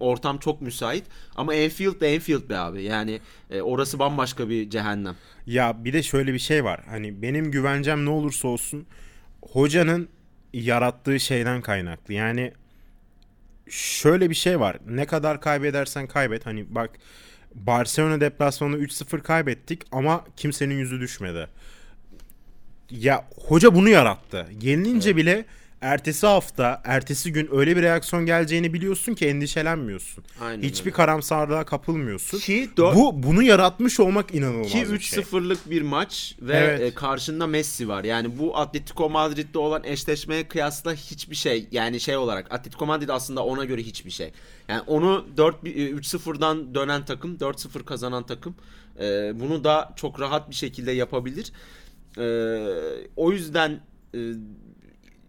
ortam 0.00 0.38
çok 0.38 0.60
müsait. 0.62 1.04
Ama 1.36 1.52
Anfield 1.52 2.00
de 2.00 2.14
Anfield 2.14 2.48
be 2.50 2.58
abi. 2.58 2.82
Yani 2.82 3.20
e, 3.50 3.60
orası 3.60 3.98
bambaşka 3.98 4.48
bir 4.48 4.70
cehennem. 4.70 5.16
Ya 5.46 5.84
bir 5.84 5.92
de 5.92 6.02
şöyle 6.02 6.32
bir 6.32 6.38
şey 6.38 6.64
var. 6.64 6.80
Hani 6.88 7.22
benim 7.22 7.50
güvencem 7.50 8.04
ne 8.04 8.10
olursa 8.10 8.48
olsun 8.48 8.86
hocanın 9.42 10.08
yarattığı 10.52 11.20
şeyden 11.20 11.60
kaynaklı. 11.60 12.14
Yani 12.14 12.52
şöyle 13.70 14.30
bir 14.30 14.34
şey 14.34 14.60
var. 14.60 14.76
Ne 14.86 15.06
kadar 15.06 15.40
kaybedersen 15.40 16.06
kaybet. 16.06 16.46
Hani 16.46 16.74
bak 16.74 16.90
Barcelona 17.54 18.20
deplasmanı 18.20 18.76
3-0 18.76 19.20
kaybettik 19.20 19.82
ama 19.92 20.24
kimsenin 20.36 20.78
yüzü 20.78 21.00
düşmedi. 21.00 21.48
Ya 22.90 23.24
hoca 23.46 23.74
bunu 23.74 23.88
yarattı. 23.88 24.46
Yenilince 24.60 25.16
bile 25.16 25.44
ertesi 25.82 26.26
hafta, 26.26 26.80
ertesi 26.84 27.32
gün 27.32 27.48
öyle 27.52 27.76
bir 27.76 27.82
reaksiyon 27.82 28.26
geleceğini 28.26 28.72
biliyorsun 28.72 29.14
ki 29.14 29.26
endişelenmiyorsun. 29.26 30.24
Aynen 30.40 30.62
Hiçbir 30.62 30.86
öyle. 30.86 30.96
karamsarlığa 30.96 31.64
kapılmıyorsun. 31.64 32.38
Ki 32.38 32.70
dört- 32.76 32.96
Bu 32.96 33.22
bunu 33.22 33.42
yaratmış 33.42 34.00
olmak 34.00 34.34
inanılmaz 34.34 34.72
Ki 34.72 34.78
bir 34.92 34.98
şey. 35.00 35.18
3-0'lık 35.22 35.70
bir 35.70 35.82
maç 35.82 36.34
ve 36.40 36.56
Evet. 36.56 36.80
e, 36.80 36.94
karşında 36.94 37.46
Messi 37.46 37.88
var. 37.88 38.04
Yani 38.04 38.38
bu 38.38 38.56
Atletico 38.56 39.10
Madrid'de 39.10 39.58
olan 39.58 39.84
eşleşmeye 39.84 40.48
kıyasla 40.48 40.94
hiçbir 40.94 41.36
şey. 41.36 41.68
Yani 41.72 42.00
şey 42.00 42.16
olarak 42.16 42.52
Atletico 42.54 42.86
Madrid 42.86 43.08
aslında 43.08 43.44
ona 43.44 43.64
göre 43.64 43.82
hiçbir 43.82 44.10
şey. 44.10 44.32
Yani 44.68 44.82
onu 44.86 45.26
4 45.36 45.56
e, 45.66 45.70
3-0'dan 45.70 46.74
dönen 46.74 47.04
takım, 47.04 47.36
4-0 47.36 47.84
kazanan 47.84 48.26
takım 48.26 48.54
e, 49.00 49.04
bunu 49.40 49.64
da 49.64 49.92
çok 49.96 50.20
rahat 50.20 50.50
bir 50.50 50.54
şekilde 50.54 50.92
yapabilir. 50.92 51.52
E, 52.18 52.24
o 53.16 53.32
yüzden 53.32 53.80
e, 54.14 54.18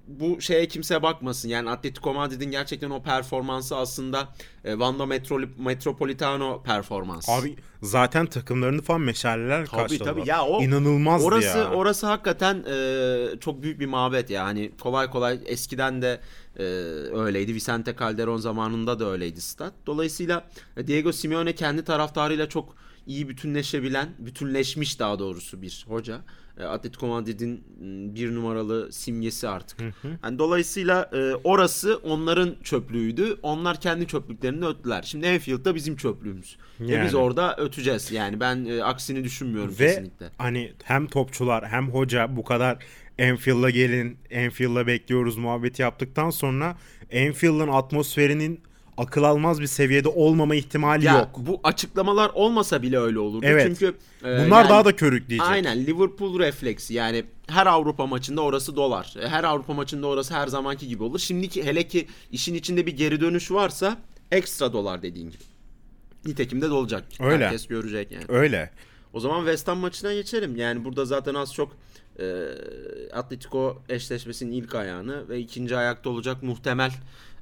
bu 0.08 0.42
şeye 0.42 0.68
kimse 0.68 1.04
bakmasın. 1.04 1.50
Yani 1.50 1.70
Atletico 1.70 2.14
Madrid'in 2.14 2.52
gerçekten 2.52 2.90
o 2.90 3.04
performansı 3.04 3.78
aslında 3.78 4.28
e, 4.66 4.72
Wanda 4.72 5.04
Metro- 5.04 5.50
Metropolitano 5.58 6.64
performansı. 6.64 7.32
Abi 7.32 7.56
zaten 7.82 8.26
takımlarını 8.26 8.82
falan 8.82 9.02
meşaleler 9.02 9.66
Tabii, 9.66 9.78
karşıladılar. 9.82 10.14
tabii. 10.16 10.30
Ya 10.30 10.46
o- 10.46 10.62
İnanılmazdı 10.64 11.26
Orası 11.28 11.58
ya. 11.58 11.72
orası 11.72 12.08
hakikaten 12.08 12.64
e, 12.70 13.40
çok 13.40 13.62
büyük 13.64 13.80
bir 13.80 13.86
mabet 13.86 14.30
ya. 14.30 14.46
Hani 14.46 14.72
kolay 14.82 15.10
kolay 15.10 15.40
eskiden 15.46 16.02
de 16.02 16.20
e, 16.60 16.64
öyleydi. 17.16 17.54
Vicente 17.56 17.96
Calderon 18.00 18.38
zamanında 18.38 19.00
da 19.00 19.10
öyleydi 19.10 19.42
stat. 19.42 19.74
Dolayısıyla 19.86 20.46
e, 20.78 20.88
Diego 20.88 21.12
Simeone 21.12 21.56
kendi 21.56 21.84
taraftarıyla 21.84 22.50
çok 22.50 22.76
iyi 23.08 23.30
bütünleşebilen, 23.30 24.10
bütünleşmiş 24.20 25.00
daha 25.00 25.20
doğrusu 25.20 25.62
bir 25.62 25.86
hoca. 25.88 26.22
E, 26.60 26.64
Atletico 26.64 27.08
Madrid'in 27.08 27.64
m, 27.80 28.16
bir 28.16 28.36
numaralı 28.36 28.92
simgesi 28.94 29.48
artık. 29.48 29.80
Yani 30.24 30.40
dolayısıyla 30.40 31.10
e, 31.14 31.34
orası 31.44 31.96
onların 32.04 32.56
çöplüğüydü. 32.64 33.38
Onlar 33.42 33.82
kendi 33.82 34.08
çöplüklerini 34.08 34.66
öttüler. 34.66 35.02
Şimdi 35.04 35.30
Anfield'da 35.30 35.76
bizim 35.76 35.96
çöplüğümüz. 35.96 36.58
Ve 36.80 36.92
Yani. 36.92 37.06
biz 37.06 37.16
orada 37.16 37.56
öteceğiz. 37.58 38.12
Yani 38.12 38.40
ben 38.40 38.66
e, 38.66 38.84
aksini 38.84 39.24
düşünmüyorum 39.24 39.76
Ve 39.80 39.88
kesinlikle. 39.88 40.30
hani 40.38 40.74
hem 40.84 41.08
topçular 41.08 41.68
hem 41.68 41.90
hoca 41.90 42.36
bu 42.36 42.44
kadar 42.44 42.78
Enfield'a 43.18 43.70
gelin, 43.70 44.18
Enfield'a 44.30 44.88
bekliyoruz 44.88 45.38
muhabbeti 45.38 45.82
yaptıktan 45.82 46.30
sonra 46.30 46.78
Enfield'ın 47.10 47.68
atmosferinin 47.68 48.60
akıl 48.98 49.24
almaz 49.24 49.62
bir 49.62 49.68
seviyede 49.68 50.08
olmama 50.10 50.56
ihtimali 50.56 51.06
Ya 51.06 51.14
yok. 51.20 51.30
bu 51.38 51.60
açıklamalar 51.64 52.32
olmasa 52.34 52.82
bile 52.82 53.00
öyle 53.00 53.20
olurdu. 53.20 53.46
Evet. 53.50 53.66
Çünkü 53.68 53.86
e, 54.24 54.46
Bunlar 54.46 54.62
yani- 54.62 54.70
daha 54.70 54.86
da 54.86 54.96
körükleyecek. 54.96 55.50
Aynen 55.50 55.86
Liverpool 55.86 56.40
refleksi 56.40 56.94
yani 56.94 57.24
her 57.48 57.66
Avrupa 57.68 58.06
maçında 58.06 58.42
orası 58.42 58.76
dolar. 58.76 59.16
E, 59.22 59.28
Her 59.28 59.44
Avrupa 59.44 59.74
maçında 59.74 60.08
orası 60.08 60.34
her 60.34 60.48
zamanki 60.48 60.88
gibi 60.88 61.04
olur. 61.04 61.20
Şimdiki 61.20 61.64
hele 61.64 61.88
ki 61.88 62.08
işin 62.32 62.54
içinde 62.54 62.86
bir 62.86 62.98
geri 62.98 63.22
dönüş 63.22 63.52
varsa 63.52 63.98
ekstra 64.32 64.74
dolar 64.74 65.02
dediğin 65.02 65.30
gibi. 65.30 65.44
Nitekim 66.26 66.62
de 66.62 66.70
dolacak. 66.70 67.04
Öyle. 67.20 67.46
Herkes 67.46 67.68
görecek 67.68 68.12
yani. 68.12 68.26
Öyle. 68.28 68.72
O 69.14 69.20
zaman 69.20 69.40
West 69.40 69.68
Ham 69.68 69.78
maçına 69.78 70.14
geçelim. 70.14 70.56
Yani 70.56 70.86
burada 70.86 71.06
zaten 71.06 71.34
az 71.34 71.54
çok 71.54 71.78
e, 72.20 72.26
Atletico 73.14 73.82
eşleşmesinin 73.90 74.52
ilk 74.52 74.76
ayağını 74.76 75.30
ve 75.30 75.40
ikinci 75.40 75.78
ayakta 75.78 76.10
olacak 76.10 76.44
muhtemel 76.44 76.92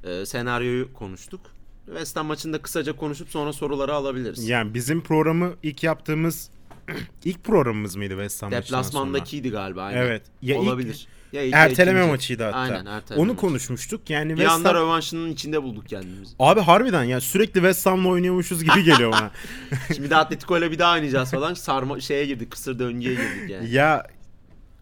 e, 0.03 0.25
senaryoyu 0.25 0.93
konuştuk. 0.93 1.41
West 1.85 2.15
Ham 2.17 2.25
maçında 2.25 2.61
kısaca 2.61 2.95
konuşup 2.95 3.29
sonra 3.29 3.53
soruları 3.53 3.93
alabiliriz. 3.93 4.47
Yani 4.49 4.73
bizim 4.73 5.01
programı 5.01 5.53
ilk 5.63 5.83
yaptığımız 5.83 6.49
ilk 7.25 7.43
programımız 7.43 7.95
mıydı 7.95 8.13
West 8.13 8.43
Ham? 8.43 8.51
Deplasmandakiydi 8.51 9.49
galiba. 9.49 9.83
Aynen. 9.83 9.97
Evet. 10.01 10.21
Ya 10.41 10.55
ilk- 10.55 10.63
Olabilir. 10.63 11.07
Ya 11.33 11.41
ilk- 11.43 11.55
Erteleme 11.55 11.99
ikinci. 11.99 12.11
maçıydı 12.11 12.43
hatta. 12.43 12.57
Aynen 12.57 12.85
erteleme 12.85 13.21
Onu 13.23 13.27
maçı. 13.31 13.41
konuşmuştuk. 13.41 14.09
Yani 14.09 14.29
Bir 14.29 14.37
West 14.37 14.51
anda 14.55 14.69
Ham... 14.69 14.75
rövanşının 14.75 15.29
içinde 15.31 15.63
bulduk 15.63 15.87
kendimizi. 15.89 16.35
Abi 16.39 16.59
harbiden 16.59 17.03
ya 17.03 17.21
sürekli 17.21 17.53
West 17.53 17.85
Ham'la 17.85 18.07
oynuyormuşuz 18.09 18.63
gibi 18.63 18.83
geliyor 18.83 19.11
bana. 19.11 19.31
Şimdi 19.95 20.09
de 20.09 20.15
Atletico 20.15 20.57
ile 20.57 20.71
bir 20.71 20.79
daha 20.79 20.93
oynayacağız 20.93 21.31
falan. 21.31 21.53
Sarma 21.53 21.99
şeye 21.99 22.25
girdik. 22.25 22.51
Kısır 22.51 22.79
döngüye 22.79 23.13
girdik 23.15 23.49
yani. 23.49 23.69
ya 23.71 24.07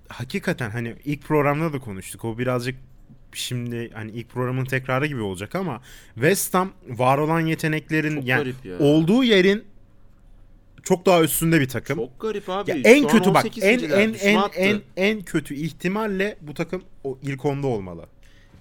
hakikaten 0.07 0.69
hani 0.69 0.95
ilk 1.05 1.23
programda 1.23 1.73
da 1.73 1.79
konuştuk. 1.79 2.25
O 2.25 2.37
birazcık 2.37 2.75
şimdi 3.33 3.91
hani 3.93 4.11
ilk 4.11 4.29
programın 4.29 4.65
tekrarı 4.65 5.05
gibi 5.05 5.21
olacak 5.21 5.55
ama 5.55 5.81
West 6.13 6.53
Ham 6.53 6.71
var 6.89 7.17
olan 7.17 7.39
yeteneklerin 7.39 8.15
Çok 8.15 8.25
yani 8.27 8.53
ya. 8.63 8.79
olduğu 8.79 9.23
yerin 9.23 9.63
çok 10.83 11.05
daha 11.05 11.23
üstünde 11.23 11.59
bir 11.61 11.67
takım. 11.67 11.97
Çok 11.97 12.19
garip 12.19 12.49
abi. 12.49 12.71
ya 12.71 12.77
en 12.83 13.01
Şu 13.01 13.07
kötü 13.07 13.33
bak 13.33 13.45
18. 13.45 13.63
en 13.63 13.79
en 13.79 14.13
en 14.13 14.41
en 14.55 14.81
en 14.97 15.21
kötü 15.21 15.55
ihtimalle 15.55 16.37
bu 16.41 16.53
takım 16.53 16.83
o 17.03 17.17
ilk 17.23 17.45
onda 17.45 17.67
olmalı. 17.67 18.05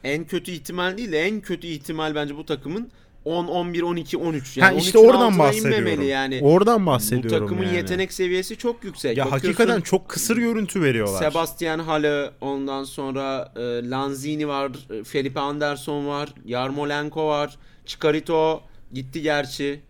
En 0.04 0.24
kötü 0.24 0.50
ihtimal 0.50 0.98
değil 0.98 1.12
de 1.12 1.20
en 1.22 1.40
kötü 1.40 1.66
ihtimal 1.66 2.14
bence 2.14 2.36
bu 2.36 2.46
takımın 2.46 2.90
10, 3.28 3.46
11, 3.46 3.82
12, 3.82 4.16
13. 4.18 4.56
Yani 4.56 4.72
ha 4.72 4.78
işte 4.80 4.98
13'ün 4.98 5.08
oradan 5.08 5.38
bahsediyorum. 5.38 6.08
yani. 6.08 6.40
Oradan 6.42 6.82
bu 6.82 6.90
bahsediyorum 6.90 7.46
takımın 7.46 7.64
yani. 7.64 7.76
yetenek 7.76 8.12
seviyesi 8.12 8.56
çok 8.56 8.84
yüksek. 8.84 9.16
ya 9.16 9.24
Bakıyorsun, 9.24 9.46
hakikaten 9.46 9.80
çok 9.80 10.08
kısır 10.08 10.36
görüntü 10.36 10.82
veriyorlar. 10.82 11.18
Sebastian 11.18 11.78
Halle, 11.78 12.30
ondan 12.40 12.84
sonra 12.84 13.52
e, 13.56 13.60
Lanzini 13.90 14.48
var, 14.48 14.70
e, 14.90 15.04
Felipe 15.04 15.40
Anderson 15.40 16.06
var, 16.06 16.34
Yarmolenko 16.44 17.28
var, 17.28 17.56
Chikarito 17.86 18.62
gitti 18.92 19.22
gerçi. 19.22 19.80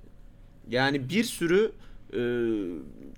Yani 0.70 1.08
bir 1.08 1.24
sürü 1.24 1.72
e, 2.12 2.20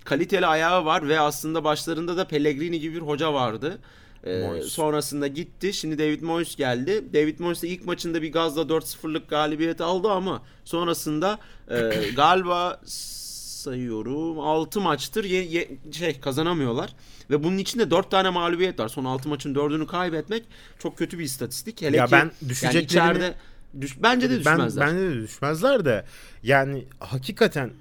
kaliteli 0.03 0.45
ayağı 0.45 0.85
var 0.85 1.07
ve 1.07 1.19
aslında 1.19 1.63
başlarında 1.63 2.17
da 2.17 2.27
Pellegrini 2.27 2.79
gibi 2.79 2.95
bir 2.95 3.01
hoca 3.01 3.33
vardı. 3.33 3.79
E, 4.23 4.47
Moyes. 4.47 4.65
sonrasında 4.65 5.27
gitti. 5.27 5.73
Şimdi 5.73 5.97
David 5.99 6.21
Moyes 6.21 6.55
geldi. 6.55 7.03
David 7.13 7.39
Moyes 7.39 7.61
de 7.63 7.67
ilk 7.67 7.85
maçında 7.85 8.21
bir 8.21 8.31
gazla 8.31 8.61
4-0'lık 8.61 9.29
galibiyet 9.29 9.81
aldı 9.81 10.09
ama 10.11 10.43
sonrasında 10.65 11.39
e, 11.69 11.91
galiba 12.15 12.81
sayıyorum 12.85 14.39
6 14.39 14.81
maçtır 14.81 15.23
ye- 15.23 15.43
ye- 15.45 15.69
şey 15.91 16.19
kazanamıyorlar 16.19 16.95
ve 17.29 17.43
bunun 17.43 17.57
içinde 17.57 17.91
4 17.91 18.11
tane 18.11 18.29
mağlubiyet 18.29 18.79
var. 18.79 18.87
Son 18.89 19.05
6 19.05 19.29
maçın 19.29 19.55
4'ünü 19.55 19.87
kaybetmek 19.87 20.43
çok 20.79 20.97
kötü 20.97 21.19
bir 21.19 21.23
istatistik. 21.23 21.81
Hele 21.81 21.97
Ya 21.97 22.05
ki 22.05 22.11
ben 22.11 22.17
yani 22.19 22.31
düşeceklerini- 22.47 22.83
içeride 22.83 23.33
düş, 23.81 24.03
bence 24.03 24.29
de 24.29 24.33
ben 24.33 24.39
düşmezler. 24.39 24.87
bence 24.87 24.99
de 25.01 25.13
düşmezler 25.21 25.85
de 25.85 26.05
yani 26.43 26.85
hakikaten 26.99 27.71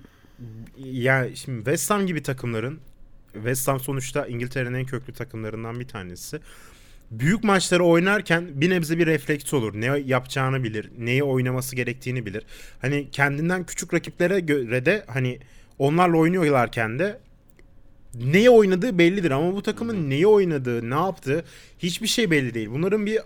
yani 0.79 1.37
şimdi 1.37 1.59
West 1.59 1.91
Ham 1.91 2.07
gibi 2.07 2.23
takımların 2.23 2.81
West 3.33 3.69
Ham 3.69 3.81
sonuçta 3.81 4.27
İngiltere'nin 4.27 4.75
en 4.75 4.87
köklü 4.87 5.13
takımlarından 5.13 5.81
bir 5.81 5.89
tanesi. 5.89 6.41
Büyük 7.11 7.45
maçları 7.45 7.85
oynarken 7.85 8.61
bir 8.61 8.71
nebze 8.71 8.99
bir 8.99 9.07
refleks 9.07 9.55
olur. 9.55 9.81
Ne 9.81 9.87
yapacağını 9.87 10.65
bilir, 10.65 10.91
neyi 10.99 11.23
oynaması 11.23 11.77
gerektiğini 11.77 12.27
bilir. 12.27 12.43
Hani 12.81 13.11
kendinden 13.11 13.67
küçük 13.67 13.95
rakiplere 13.95 14.41
göre 14.41 14.87
de 14.87 15.05
hani 15.07 15.39
onlarla 15.79 16.17
oynuyorlarken 16.17 16.99
de 16.99 17.21
neye 18.15 18.51
oynadığı 18.51 18.99
bellidir 18.99 19.31
ama 19.31 19.55
bu 19.55 19.63
takımın 19.63 20.11
neyi 20.11 20.27
oynadığı, 20.27 20.91
ne 20.91 20.95
yaptığı 20.95 21.45
hiçbir 21.79 22.07
şey 22.07 22.31
belli 22.31 22.55
değil. 22.55 22.69
Bunların 22.71 23.07
bir 23.07 23.19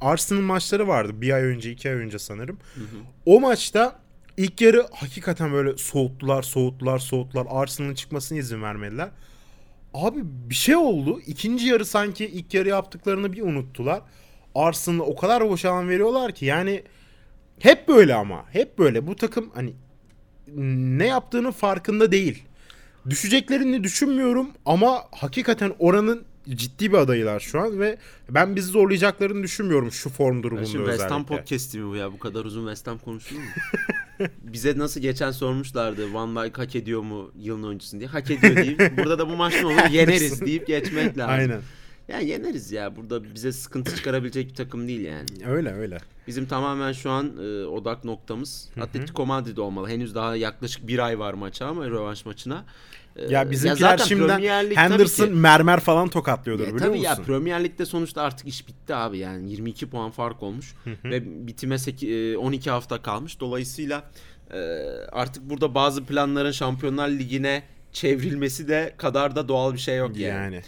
Arsenal 0.00 0.40
maçları 0.40 0.88
vardı 0.88 1.12
bir 1.20 1.32
ay 1.32 1.42
önce, 1.42 1.70
iki 1.70 1.88
ay 1.88 1.94
önce 1.94 2.18
sanırım. 2.18 2.58
O 3.26 3.40
maçta 3.40 3.98
ilk 4.36 4.60
yarı 4.60 4.86
hakikaten 4.92 5.52
böyle 5.52 5.76
soğuttular, 5.76 6.42
soğuttular, 6.42 6.98
soğuttular. 6.98 7.46
Arsenal'ın 7.50 7.94
çıkmasına 7.94 8.38
izin 8.38 8.62
vermediler. 8.62 9.08
Abi 9.94 10.20
bir 10.24 10.54
şey 10.54 10.76
oldu. 10.76 11.20
İkinci 11.26 11.66
yarı 11.66 11.84
sanki 11.84 12.24
ilk 12.24 12.54
yarı 12.54 12.68
yaptıklarını 12.68 13.32
bir 13.32 13.42
unuttular. 13.42 14.02
Arsenal'a 14.54 15.02
o 15.02 15.16
kadar 15.16 15.48
boş 15.48 15.64
alan 15.64 15.88
veriyorlar 15.88 16.32
ki 16.32 16.44
yani 16.44 16.82
hep 17.58 17.88
böyle 17.88 18.14
ama. 18.14 18.44
Hep 18.50 18.78
böyle. 18.78 19.06
Bu 19.06 19.16
takım 19.16 19.50
hani 19.54 19.74
ne 20.98 21.06
yaptığının 21.06 21.50
farkında 21.50 22.12
değil. 22.12 22.44
düşeceklerini 23.10 23.84
düşünmüyorum 23.84 24.48
ama 24.66 25.04
hakikaten 25.12 25.72
oranın 25.78 26.24
ciddi 26.48 26.92
bir 26.92 26.98
adayılar 26.98 27.40
şu 27.40 27.60
an 27.60 27.80
ve 27.80 27.98
ben 28.28 28.56
bizi 28.56 28.68
zorlayacaklarını 28.68 29.42
düşünmüyorum 29.42 29.92
şu 29.92 30.10
form 30.10 30.42
durumunda 30.42 30.66
Şimdi 30.66 30.82
özellikle. 30.82 30.98
West 30.98 31.14
Ham 31.14 31.26
podcast'i 31.26 31.78
mi 31.78 31.90
bu 31.90 31.96
ya? 31.96 32.12
Bu 32.12 32.18
kadar 32.18 32.44
uzun 32.44 32.60
West 32.60 32.86
Ham 32.86 32.98
konuşulur 32.98 33.40
mu? 33.40 33.46
Bize 34.42 34.78
nasıl 34.78 35.00
geçen 35.00 35.30
sormuşlardı 35.30 36.14
Van 36.14 36.36
Dijk 36.36 36.58
hak 36.58 36.76
ediyor 36.76 37.02
mu 37.02 37.30
yılın 37.36 37.62
oyuncusun 37.62 38.00
diye. 38.00 38.08
Hak 38.08 38.30
ediyor 38.30 38.56
deyip 38.56 38.98
burada 38.98 39.18
da 39.18 39.28
bu 39.28 39.36
maç 39.36 39.54
ne 39.60 39.66
olur 39.66 39.90
yeneriz 39.90 40.40
deyip 40.40 40.66
geçmek 40.66 41.18
lazım. 41.18 41.34
Aynen. 41.34 41.60
Yani 42.08 42.28
yeneriz 42.28 42.72
ya. 42.72 42.96
Burada 42.96 43.34
bize 43.34 43.52
sıkıntı 43.52 43.96
çıkarabilecek 43.96 44.48
bir 44.48 44.54
takım 44.54 44.88
değil 44.88 45.00
yani. 45.00 45.26
Öyle 45.46 45.72
öyle. 45.72 45.98
Bizim 46.26 46.46
tamamen 46.46 46.92
şu 46.92 47.10
an 47.10 47.36
e, 47.36 47.64
odak 47.66 48.04
noktamız 48.04 48.68
Atletico 48.80 49.26
Madrid 49.26 49.56
olmalı. 49.56 49.88
Henüz 49.88 50.14
daha 50.14 50.36
yaklaşık 50.36 50.88
bir 50.88 50.98
ay 50.98 51.18
var 51.18 51.34
maça 51.34 51.66
ama 51.66 51.86
rövanş 51.86 52.26
maçına. 52.26 52.64
E, 53.16 53.32
Ya 53.32 53.50
bizimkiler 53.50 53.76
zaten 53.90 54.04
şimdiden 54.04 54.36
tabii 54.36 54.76
Henderson 54.76 55.26
ki- 55.26 55.32
mermer 55.32 55.80
falan 55.80 56.08
tokatlıyordur 56.08 56.66
ya 56.66 56.74
biliyor 56.74 56.88
tabii 56.92 57.00
ya 57.00 57.10
musun? 57.10 57.24
Premier 57.24 57.64
Lig'de 57.64 57.86
sonuçta 57.86 58.22
artık 58.22 58.48
iş 58.48 58.68
bitti 58.68 58.94
abi 58.94 59.18
yani 59.18 59.50
22 59.50 59.90
puan 59.90 60.10
fark 60.10 60.42
olmuş 60.42 60.74
ve 61.04 61.46
bitime 61.46 61.78
seki- 61.78 62.14
e, 62.14 62.36
12 62.36 62.70
hafta 62.70 63.02
kalmış. 63.02 63.40
Dolayısıyla 63.40 64.10
e, 64.50 64.58
artık 65.12 65.42
burada 65.50 65.74
bazı 65.74 66.04
planların 66.04 66.50
Şampiyonlar 66.52 67.08
Ligi'ne 67.08 67.62
çevrilmesi 67.92 68.68
de 68.68 68.94
kadar 68.96 69.36
da 69.36 69.48
doğal 69.48 69.72
bir 69.74 69.78
şey 69.78 69.96
yok 69.96 70.16
yani. 70.16 70.54
yani. 70.54 70.62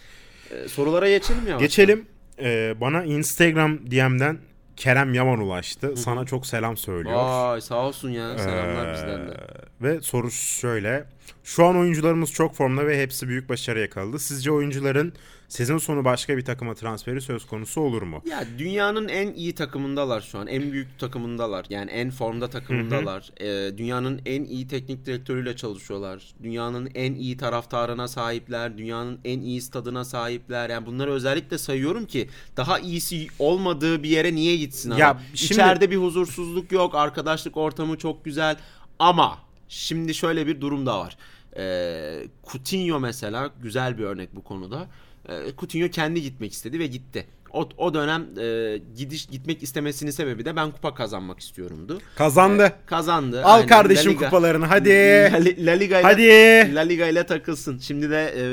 E, 0.64 0.68
sorulara 0.68 1.08
geçelim 1.08 1.46
ya. 1.48 1.56
Geçelim. 1.56 2.06
Ee, 2.38 2.74
bana 2.80 3.04
Instagram 3.04 3.90
DM'den 3.90 4.38
Kerem 4.76 5.14
Yaman 5.14 5.38
ulaştı. 5.38 5.96
Sana 5.96 6.24
çok 6.24 6.46
selam 6.46 6.76
söylüyor. 6.76 7.16
Vay 7.16 7.60
sağ 7.60 7.86
olsun 7.86 8.10
ya. 8.10 8.38
Selamlar 8.38 8.88
Ee, 8.88 8.92
bizden 8.92 9.28
de. 9.28 9.36
Ve 9.82 10.00
soru 10.00 10.30
şöyle. 10.30 11.04
Şu 11.44 11.64
an 11.64 11.76
oyuncularımız 11.76 12.32
çok 12.32 12.54
formda 12.54 12.86
ve 12.86 13.02
hepsi 13.02 13.28
büyük 13.28 13.48
başarı 13.48 13.80
yakaladı. 13.80 14.18
Sizce 14.18 14.50
oyuncuların 14.52 15.12
sezon 15.54 15.78
sonu 15.78 16.04
başka 16.04 16.36
bir 16.36 16.44
takıma 16.44 16.74
transferi 16.74 17.20
söz 17.20 17.46
konusu 17.46 17.80
olur 17.80 18.02
mu? 18.02 18.22
Ya 18.30 18.44
dünyanın 18.58 19.08
en 19.08 19.32
iyi 19.32 19.54
takımındalar 19.54 20.20
şu 20.20 20.38
an. 20.38 20.46
En 20.46 20.72
büyük 20.72 20.98
takımındalar. 20.98 21.66
Yani 21.70 21.90
en 21.90 22.10
formda 22.10 22.50
takımındalar. 22.50 23.30
Ee, 23.40 23.78
dünyanın 23.78 24.20
en 24.26 24.44
iyi 24.44 24.68
teknik 24.68 25.06
direktörüyle 25.06 25.56
çalışıyorlar. 25.56 26.22
Dünyanın 26.42 26.90
en 26.94 27.14
iyi 27.14 27.36
taraftarına 27.36 28.08
sahipler. 28.08 28.78
Dünyanın 28.78 29.18
en 29.24 29.40
iyi 29.40 29.60
stadına 29.62 30.04
sahipler. 30.04 30.70
Yani 30.70 30.86
bunları 30.86 31.12
özellikle 31.12 31.58
sayıyorum 31.58 32.06
ki 32.06 32.28
daha 32.56 32.78
iyisi 32.78 33.26
olmadığı 33.38 34.02
bir 34.02 34.08
yere 34.08 34.34
niye 34.34 34.56
gitsin 34.56 34.90
adam? 34.90 34.98
Ya 35.00 35.18
şimdi- 35.34 35.52
İçeride 35.52 35.90
bir 35.90 35.96
huzursuzluk 35.96 36.72
yok. 36.72 36.94
Arkadaşlık 36.94 37.56
ortamı 37.56 37.98
çok 37.98 38.24
güzel. 38.24 38.56
Ama 38.98 39.38
şimdi 39.68 40.14
şöyle 40.14 40.46
bir 40.46 40.60
durum 40.60 40.86
da 40.86 40.98
var. 40.98 41.16
Ee, 41.56 42.26
Coutinho 42.52 43.00
mesela 43.00 43.50
güzel 43.62 43.98
bir 43.98 44.04
örnek 44.04 44.36
bu 44.36 44.44
konuda. 44.44 44.86
Ee, 45.28 45.32
Coutinho 45.58 45.88
kendi 45.88 46.22
gitmek 46.22 46.52
istedi 46.52 46.78
ve 46.78 46.86
gitti. 46.86 47.26
O, 47.52 47.68
o 47.76 47.94
dönem 47.94 48.26
e, 48.40 48.78
gidiş 48.96 49.26
gitmek 49.26 49.62
istemesinin 49.62 50.10
sebebi 50.10 50.44
de 50.44 50.56
ben 50.56 50.70
kupa 50.70 50.94
kazanmak 50.94 51.40
istiyorumdu. 51.40 52.00
Kazandı. 52.16 52.64
Ee, 52.64 52.86
kazandı. 52.86 53.44
Al 53.44 53.54
Aynen. 53.54 53.68
kardeşim 53.68 54.12
La 54.12 54.16
Liga- 54.16 54.24
kupalarını 54.24 54.66
hadi. 54.66 54.90
La, 54.90 55.66
La 55.66 55.72
Liga 55.72 56.00
ile 56.00 56.06
Hadi. 56.06 56.74
La 56.74 56.80
Liga 56.80 57.06
ile 57.06 57.26
takılsın. 57.26 57.78
Şimdi 57.78 58.10
de 58.10 58.34
e, 58.36 58.44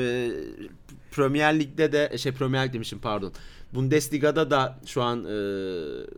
Premier 1.10 1.58
Lig'de 1.60 1.92
de 1.92 2.18
şey 2.18 2.32
Premier 2.32 2.66
Lig 2.66 2.72
demişim 2.72 2.98
pardon. 2.98 3.32
Bundesliga'da 3.74 4.50
da 4.50 4.78
şu 4.86 5.02
an 5.02 5.24
e, 5.24 5.36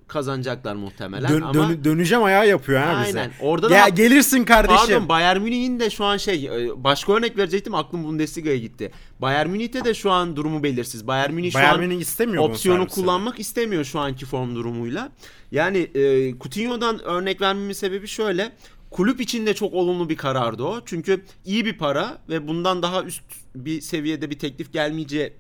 kazanacaklar 0.08 0.75
muhtemelen 0.75 1.28
Dön- 1.32 1.42
ama 1.42 1.54
dön- 1.54 1.84
döneceğim 1.84 2.25
ayağı 2.25 2.49
yapıyor 2.49 2.80
ha 2.80 3.04
bize. 3.06 3.20
Aynen. 3.20 3.32
Orada 3.40 3.70
da 3.70 3.88
gelirsin 3.88 4.44
kardeşim. 4.44 4.87
Pardon 4.88 5.08
Bayern 5.08 5.40
Münih'in 5.40 5.80
de 5.80 5.90
şu 5.90 6.04
an 6.04 6.16
şey 6.16 6.46
e, 6.46 6.84
başka 6.84 7.12
örnek 7.12 7.38
verecektim 7.38 7.75
aklım 7.75 8.04
Bundesliga'ya 8.04 8.58
gitti. 8.58 8.90
Bayern 9.20 9.50
Münih'te 9.50 9.84
de 9.84 9.94
şu 9.94 10.11
an 10.11 10.37
durumu 10.37 10.62
belirsiz. 10.62 11.06
Bayern 11.06 11.32
Münih 11.34 11.50
şu 11.50 11.58
Bayern 11.58 11.75
an 11.75 11.80
Münih 11.80 12.00
istemiyor 12.00 12.49
opsiyonu 12.49 12.88
kullanmak 12.88 13.40
istemiyor 13.40 13.84
şu 13.84 13.99
anki 14.00 14.26
form 14.26 14.54
durumuyla. 14.54 15.12
Yani 15.52 15.78
e, 15.78 16.30
Coutinho'dan 16.38 17.04
örnek 17.04 17.40
vermemin 17.40 17.73
sebebi 17.73 18.09
şöyle. 18.09 18.52
Kulüp 18.90 19.20
için 19.20 19.46
de 19.46 19.55
çok 19.55 19.74
olumlu 19.74 20.09
bir 20.09 20.16
karardı 20.16 20.62
o. 20.62 20.81
Çünkü 20.87 21.24
iyi 21.44 21.64
bir 21.64 21.78
para 21.78 22.18
ve 22.28 22.48
bundan 22.48 22.83
daha 22.83 23.02
üst 23.02 23.22
bir 23.55 23.81
seviyede 23.81 24.31
bir 24.31 24.38
teklif 24.38 24.72
gelmeyeceği 24.72 25.33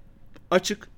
açık. 0.50 0.93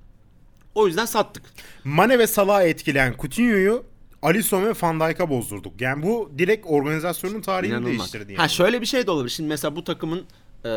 O 0.77 0.87
yüzden 0.87 1.05
sattık. 1.05 1.43
Mane 1.83 2.19
ve 2.19 2.27
Salah'ı 2.27 2.63
etkileyen 2.63 3.13
Coutinho'yu 3.19 3.83
Alisson 4.21 4.63
ve 4.65 4.73
Van 4.81 4.99
Dijk'a 4.99 5.29
bozdurduk. 5.29 5.81
Yani 5.81 6.03
bu 6.03 6.31
direkt 6.37 6.65
organizasyonun 6.69 7.41
tarihini 7.41 7.73
İnanılmaz. 7.73 7.97
değiştirdi 7.99 8.31
yani. 8.31 8.37
Ha 8.41 8.47
şöyle 8.47 8.81
bir 8.81 8.85
şey 8.85 9.07
de 9.07 9.11
olabilir. 9.11 9.31
Şimdi 9.31 9.49
mesela 9.49 9.75
bu 9.75 9.83
takımın 9.83 10.23
e, 10.65 10.69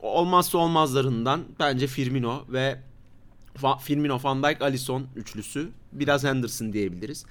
olmazsa 0.00 0.58
olmazlarından 0.58 1.40
bence 1.60 1.86
Firmino 1.86 2.44
ve 2.48 2.78
Fa- 3.62 3.80
Firmino, 3.80 4.20
Van 4.22 4.42
Dijk, 4.42 4.62
Alisson 4.62 5.06
üçlüsü. 5.16 5.68
Biraz 5.92 6.24
Henderson 6.24 6.72
diyebiliriz. 6.72 7.24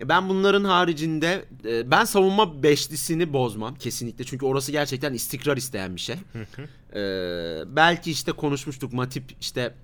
E, 0.00 0.08
Ben 0.08 0.28
bunların 0.28 0.64
haricinde 0.64 1.44
e, 1.64 1.90
ben 1.90 2.04
savunma 2.04 2.62
beşlisini 2.62 3.32
bozmam 3.32 3.74
kesinlikle. 3.74 4.24
Çünkü 4.24 4.46
orası 4.46 4.72
gerçekten 4.72 5.12
istikrar 5.14 5.56
isteyen 5.56 5.96
bir 5.96 6.00
şey. 6.00 6.16
E, 6.94 7.00
belki 7.76 8.10
işte 8.10 8.32
konuşmuştuk 8.32 8.92
Matip 8.92 9.24
işte 9.40 9.74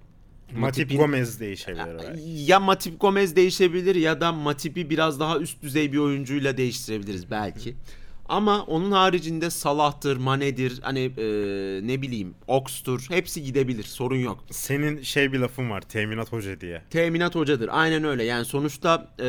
Matip 0.52 0.60
Matip'in- 0.60 0.96
Gomez 0.96 1.40
değişebilir. 1.40 1.82
belki. 1.98 2.20
ya 2.46 2.60
Matip 2.60 3.00
Gomez 3.00 3.36
değişebilir 3.36 3.94
ya 3.94 4.20
da 4.20 4.32
Matip'i 4.32 4.90
biraz 4.90 5.20
daha 5.20 5.38
üst 5.38 5.62
düzey 5.62 5.92
bir 5.92 5.98
oyuncuyla 5.98 6.56
değiştirebiliriz 6.56 7.30
belki. 7.30 7.74
Ama 8.28 8.62
onun 8.62 8.92
haricinde 8.92 9.50
Salah'tır, 9.50 10.16
Mane'dir, 10.16 10.80
hani 10.82 11.00
e, 11.00 11.24
ne 11.86 12.02
bileyim 12.02 12.34
Ox'tur 12.46 13.06
hepsi 13.08 13.42
gidebilir 13.42 13.82
sorun 13.82 14.16
yok. 14.16 14.44
Senin 14.50 15.02
şey 15.02 15.32
bir 15.32 15.38
lafın 15.38 15.70
var 15.70 15.80
teminat 15.80 16.32
hoca 16.32 16.60
diye. 16.60 16.82
Teminat 16.90 17.34
hocadır 17.34 17.68
aynen 17.72 18.04
öyle 18.04 18.24
yani 18.24 18.44
sonuçta 18.44 19.08
e, 19.20 19.26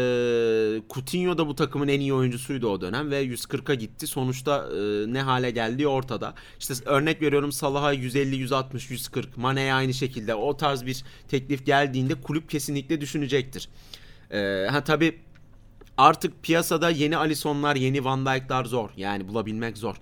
Coutinho 0.89 1.37
da 1.37 1.47
bu 1.47 1.55
takımın 1.55 1.87
en 1.87 1.99
iyi 1.99 2.13
oyuncusuydu 2.13 2.69
o 2.69 2.81
dönem 2.81 3.11
ve 3.11 3.25
140'a 3.25 3.73
gitti 3.73 4.07
sonuçta 4.07 4.69
e, 4.77 5.13
ne 5.13 5.21
hale 5.21 5.51
geldiği 5.51 5.87
ortada. 5.87 6.33
İşte 6.59 6.73
örnek 6.85 7.21
veriyorum 7.21 7.51
Salah'a 7.51 7.91
150, 7.91 8.35
160, 8.35 8.91
140 8.91 9.37
Mane'ye 9.37 9.73
aynı 9.73 9.93
şekilde 9.93 10.35
o 10.35 10.57
tarz 10.57 10.85
bir 10.85 11.03
teklif 11.27 11.65
geldiğinde 11.65 12.15
kulüp 12.15 12.49
kesinlikle 12.49 13.01
düşünecektir. 13.01 13.69
E, 14.31 14.67
ha 14.71 14.83
tabi 14.83 15.24
artık 15.97 16.43
piyasada 16.43 16.89
yeni 16.89 17.17
Alisson'lar, 17.17 17.75
yeni 17.75 18.05
Van 18.05 18.25
Dijk'lar 18.25 18.65
zor. 18.65 18.89
Yani 18.97 19.27
bulabilmek 19.27 19.77
zor. 19.77 19.95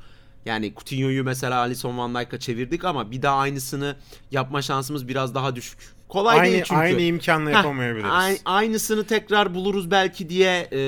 Yani 0.45 0.73
Coutinho'yu 0.75 1.23
mesela 1.23 1.59
Alisson 1.59 1.97
Van 1.97 2.15
Dijk'a 2.15 2.39
çevirdik 2.39 2.85
ama 2.85 3.11
bir 3.11 3.21
daha 3.21 3.37
aynısını 3.37 3.95
yapma 4.31 4.61
şansımız 4.61 5.07
biraz 5.07 5.35
daha 5.35 5.55
düşük. 5.55 5.79
Kolay 6.09 6.41
değil 6.43 6.53
Aynı, 6.55 6.63
çünkü. 6.63 6.79
aynı 6.81 7.01
imkanla 7.01 7.49
Heh, 7.49 7.55
yapamayabiliriz. 7.55 8.09
ay- 8.11 8.37
aynısını 8.45 9.03
tekrar 9.03 9.53
buluruz 9.55 9.91
belki 9.91 10.29
diye 10.29 10.69
e, 10.73 10.79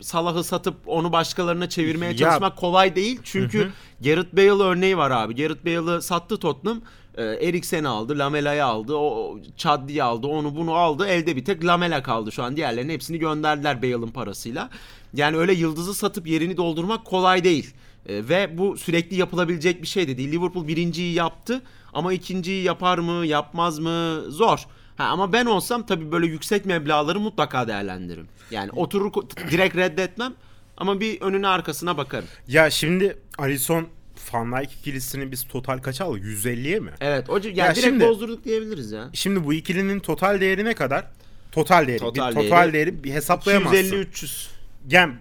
Salah'ı 0.00 0.44
satıp 0.44 0.74
onu 0.86 1.12
başkalarına 1.12 1.68
çevirmeye 1.68 2.12
Ya- 2.12 2.18
çalışmak 2.18 2.56
kolay 2.56 2.96
değil. 2.96 3.20
Çünkü 3.24 3.70
Gareth 4.04 4.32
Bale 4.36 4.62
örneği 4.62 4.96
var 4.96 5.10
abi. 5.10 5.34
Gareth 5.36 5.64
Bale'ı 5.66 6.02
sattı 6.02 6.36
Tottenham. 6.36 6.80
E, 7.18 7.22
Eriksen'i 7.24 7.88
aldı, 7.88 8.18
Lamela'yı 8.18 8.64
aldı, 8.64 8.94
o 8.94 9.38
Chaddi'yi 9.56 10.02
aldı, 10.02 10.26
onu 10.26 10.56
bunu 10.56 10.74
aldı. 10.74 11.06
Elde 11.06 11.36
bir 11.36 11.44
tek 11.44 11.64
Lamela 11.64 12.02
kaldı 12.02 12.32
şu 12.32 12.42
an. 12.42 12.56
Diğerlerinin 12.56 12.92
hepsini 12.92 13.18
gönderdiler 13.18 13.82
Bale'ın 13.82 14.10
parasıyla. 14.10 14.70
Yani 15.14 15.36
öyle 15.36 15.52
yıldızı 15.52 15.94
satıp 15.94 16.26
yerini 16.26 16.56
doldurmak 16.56 17.04
kolay 17.04 17.44
değil. 17.44 17.74
E, 18.06 18.28
ve 18.28 18.58
bu 18.58 18.76
sürekli 18.76 19.16
yapılabilecek 19.16 19.82
bir 19.82 19.86
şey 19.86 20.08
de 20.08 20.18
değil. 20.18 20.32
Liverpool 20.32 20.68
birinciyi 20.68 21.14
yaptı 21.14 21.62
ama 21.92 22.12
ikinciyi 22.12 22.64
yapar 22.64 22.98
mı, 22.98 23.26
yapmaz 23.26 23.78
mı 23.78 24.22
zor. 24.28 24.66
Ha, 24.96 25.04
ama 25.04 25.32
ben 25.32 25.46
olsam 25.46 25.86
tabii 25.86 26.12
böyle 26.12 26.26
yüksek 26.26 26.66
meblağları 26.66 27.20
mutlaka 27.20 27.68
değerlendiririm. 27.68 28.28
Yani 28.50 28.70
oturur 28.70 29.12
direkt 29.50 29.76
reddetmem 29.76 30.34
ama 30.76 31.00
bir 31.00 31.20
önüne 31.20 31.48
arkasına 31.48 31.96
bakarım. 31.96 32.28
Ya 32.48 32.70
şimdi 32.70 33.18
Alisson 33.38 33.86
Dijk 34.32 34.72
ikilisini 34.72 35.32
biz 35.32 35.44
total 35.48 35.78
kaça 35.78 36.04
aldık? 36.04 36.24
150'ye 36.24 36.80
mi? 36.80 36.90
Evet, 37.00 37.30
o 37.30 37.36
yani 37.36 37.58
Ya 37.58 37.64
direkt 37.66 37.80
şimdi- 37.86 38.04
bozdurduk 38.04 38.44
diyebiliriz 38.44 38.92
ya. 38.92 39.10
Şimdi 39.12 39.44
bu 39.44 39.52
ikilinin 39.54 40.00
total 40.00 40.40
değeri 40.40 40.64
ne 40.64 40.74
kadar? 40.74 41.06
Total 41.52 41.86
değeri. 41.86 41.98
Total 41.98 42.30
bir 42.30 42.36
değeri- 42.36 42.48
total 42.48 42.72
değeri 42.72 43.04
bir 43.04 43.12
hesaplayamazsın. 43.12 43.78
250 43.78 44.00
300. 44.00 44.48
Yani 44.90 45.14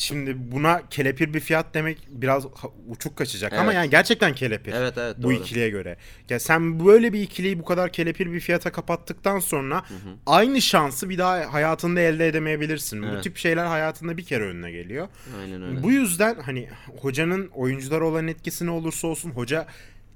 şimdi 0.00 0.52
buna 0.52 0.82
kelepir 0.90 1.34
bir 1.34 1.40
fiyat 1.40 1.74
demek 1.74 1.98
biraz 2.10 2.46
uçuk 2.88 3.16
kaçacak 3.16 3.52
ama 3.52 3.64
Evet. 3.64 3.74
yani 3.74 3.90
gerçekten 3.90 4.34
kelepir. 4.34 4.72
Evet, 4.72 4.94
evet, 4.98 5.16
Bu 5.18 5.22
doğru. 5.22 5.32
ikiliye 5.32 5.68
göre. 5.70 5.96
Ya 6.28 6.40
sen 6.40 6.86
böyle 6.86 7.12
bir 7.12 7.20
ikiliyi 7.20 7.58
bu 7.58 7.64
kadar 7.64 7.92
kelepir 7.92 8.32
bir 8.32 8.40
fiyata 8.40 8.72
kapattıktan 8.72 9.38
sonra 9.38 9.84
aynı 10.26 10.62
şansı 10.62 11.08
bir 11.08 11.18
daha 11.18 11.52
hayatında 11.52 12.00
elde 12.00 12.28
edemeyebilirsin. 12.28 13.02
Bu 13.02 13.06
Evet. 13.06 13.22
tip 13.24 13.36
şeyler 13.36 13.66
hayatında 13.66 14.16
bir 14.16 14.24
kere 14.24 14.44
önüne 14.44 14.70
geliyor. 14.72 15.08
Aynen 15.40 15.62
öyle. 15.62 15.82
Bu 15.82 15.90
yüzden 15.92 16.34
hani 16.40 16.68
hocanın 17.00 17.46
oyunculara 17.54 18.04
olan 18.04 18.28
etkisi 18.28 18.66
ne 18.66 18.70
olursa 18.70 19.08
olsun 19.08 19.30
hoca 19.30 19.66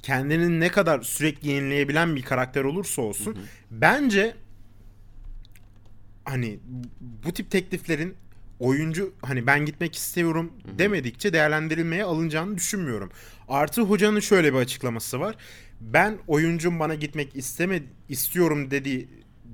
kendini 0.03 0.61
ne 0.61 0.69
kadar 0.69 1.03
sürekli 1.03 1.49
yenileyebilen 1.49 2.17
bir 2.17 2.23
karakter 2.23 2.65
olursa 2.65 3.03
olsun 3.03 3.39
bence 3.71 4.35
hani 6.25 6.59
bu 7.01 7.33
tip 7.33 7.51
tekliflerin 7.51 8.15
oyuncu 8.61 9.13
hani 9.23 9.47
ben 9.47 9.67
gitmek 9.67 9.95
istiyorum 9.97 10.53
demedikçe 10.79 11.33
değerlendirilmeye 11.33 12.05
alınacağını 12.05 12.57
düşünmüyorum. 12.57 13.11
Artı 13.49 13.83
hocanın 13.83 14.21
şöyle 14.21 14.53
bir 14.53 14.59
açıklaması 14.59 15.21
var. 15.21 15.37
Ben 15.81 16.19
oyuncum 16.27 16.81
bana 16.81 16.95
gitmek 16.95 17.37
isteme 17.37 17.83
istiyorum 18.09 18.71
dediği 18.71 19.09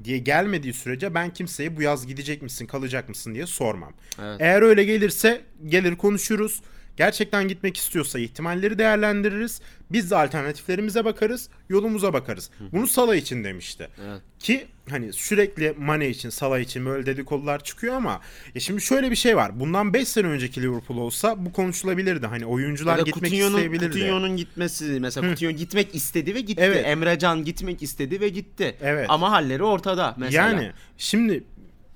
diye 0.04 0.18
gelmediği 0.18 0.72
sürece 0.72 1.14
ben 1.14 1.32
kimseye 1.32 1.76
bu 1.76 1.82
yaz 1.82 2.06
gidecek 2.06 2.42
misin 2.42 2.66
kalacak 2.66 3.08
mısın 3.08 3.34
diye 3.34 3.46
sormam. 3.46 3.92
Evet. 4.22 4.36
Eğer 4.40 4.62
öyle 4.62 4.84
gelirse 4.84 5.40
gelir 5.66 5.96
konuşuruz. 5.96 6.62
Gerçekten 6.96 7.48
gitmek 7.48 7.76
istiyorsa 7.76 8.18
ihtimalleri 8.18 8.78
değerlendiririz. 8.78 9.60
Biz 9.92 10.10
de 10.10 10.16
alternatiflerimize 10.16 11.04
bakarız, 11.04 11.48
yolumuza 11.68 12.12
bakarız. 12.12 12.50
Bunu 12.72 12.86
Salah 12.86 13.14
için 13.14 13.44
demişti. 13.44 13.88
Evet. 14.06 14.20
Ki 14.38 14.66
hani 14.90 15.12
sürekli 15.12 15.74
Mane 15.78 16.08
için, 16.08 16.30
Salah 16.30 16.58
için 16.58 16.86
böyle 16.86 17.06
dedikodular 17.06 17.64
çıkıyor 17.64 17.94
ama 17.94 18.20
ya 18.54 18.60
şimdi 18.60 18.80
şöyle 18.80 19.10
bir 19.10 19.16
şey 19.16 19.36
var. 19.36 19.60
Bundan 19.60 19.94
5 19.94 20.08
sene 20.08 20.26
önceki 20.26 20.62
Liverpool 20.62 20.98
olsa 20.98 21.46
bu 21.46 21.52
konuşulabilirdi. 21.52 22.26
Hani 22.26 22.46
oyuncular 22.46 22.98
Ya 22.98 23.04
gitmek 23.04 23.30
Coutinho'nun, 23.30 23.56
isteyebilirdi. 23.56 23.98
Coutinho'nun 23.98 24.36
gitmesi 24.36 24.98
mesela 25.00 25.28
Coutinho 25.28 25.50
gitmek 25.50 25.94
istedi 25.94 26.34
ve 26.34 26.40
gitti. 26.40 26.62
Evet. 26.64 26.86
Emrecan 26.86 27.44
gitmek 27.44 27.82
istedi 27.82 28.20
ve 28.20 28.28
gitti. 28.28 28.76
Evet. 28.82 29.06
Ama 29.08 29.30
halleri 29.30 29.62
ortada 29.62 30.14
mesela. 30.18 30.48
Yani 30.48 30.72
şimdi 30.98 31.44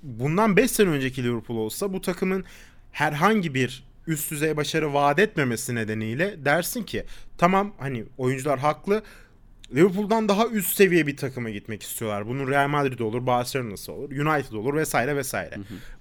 bundan 0.02 0.57
5 0.57 0.70
sene 0.70 0.88
önceki 0.88 1.24
Liverpool 1.24 1.59
olsa 1.59 1.92
bu 1.92 2.00
takımın 2.00 2.44
herhangi 2.92 3.54
bir 3.54 3.85
üst 4.06 4.30
düzey 4.30 4.56
başarı 4.56 4.94
vaat 4.94 5.18
etmemesi 5.18 5.74
nedeniyle 5.74 6.44
dersin 6.44 6.82
ki 6.82 7.04
tamam 7.38 7.72
hani 7.78 8.04
oyuncular 8.18 8.58
haklı. 8.58 9.02
Liverpool'dan 9.74 10.28
daha 10.28 10.46
üst 10.46 10.76
seviye 10.76 11.06
bir 11.06 11.16
takıma 11.16 11.50
gitmek 11.50 11.82
istiyorlar. 11.82 12.28
Bunun 12.28 12.50
Real 12.50 12.68
Madrid 12.68 12.98
olur, 12.98 13.26
Barcelona'sı 13.26 13.92
olur, 13.92 14.10
United 14.10 14.52
olur 14.52 14.74
vesaire 14.74 15.16
vesaire. 15.16 15.54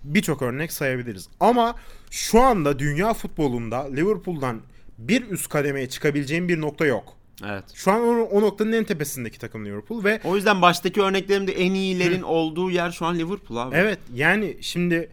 Birçok 0.03 0.41
örnek 0.41 0.73
sayabiliriz. 0.73 1.29
Ama 1.39 1.75
şu 2.11 2.41
anda 2.41 2.79
dünya 2.79 3.13
futbolunda 3.13 3.87
Liverpool'dan 3.87 4.61
bir 4.97 5.29
üst 5.29 5.49
kademeye 5.49 5.89
çıkabileceğim 5.89 6.47
bir 6.47 6.61
nokta 6.61 6.85
yok. 6.85 7.17
Evet. 7.45 7.63
Şu 7.73 7.91
an 7.91 8.01
o, 8.01 8.23
o 8.23 8.41
noktanın 8.41 8.71
en 8.71 8.83
tepesindeki 8.83 9.39
takım 9.39 9.65
Liverpool 9.65 10.03
ve 10.03 10.19
O 10.23 10.35
yüzden 10.35 10.61
baştaki 10.61 11.01
örneklerimde 11.01 11.51
en 11.51 11.73
iyilerin 11.73 12.21
olduğu 12.21 12.71
yer 12.71 12.91
şu 12.91 13.05
an 13.05 13.19
Liverpool 13.19 13.57
abi. 13.57 13.75
Evet 13.75 13.99
yani 14.13 14.57
şimdi 14.61 15.09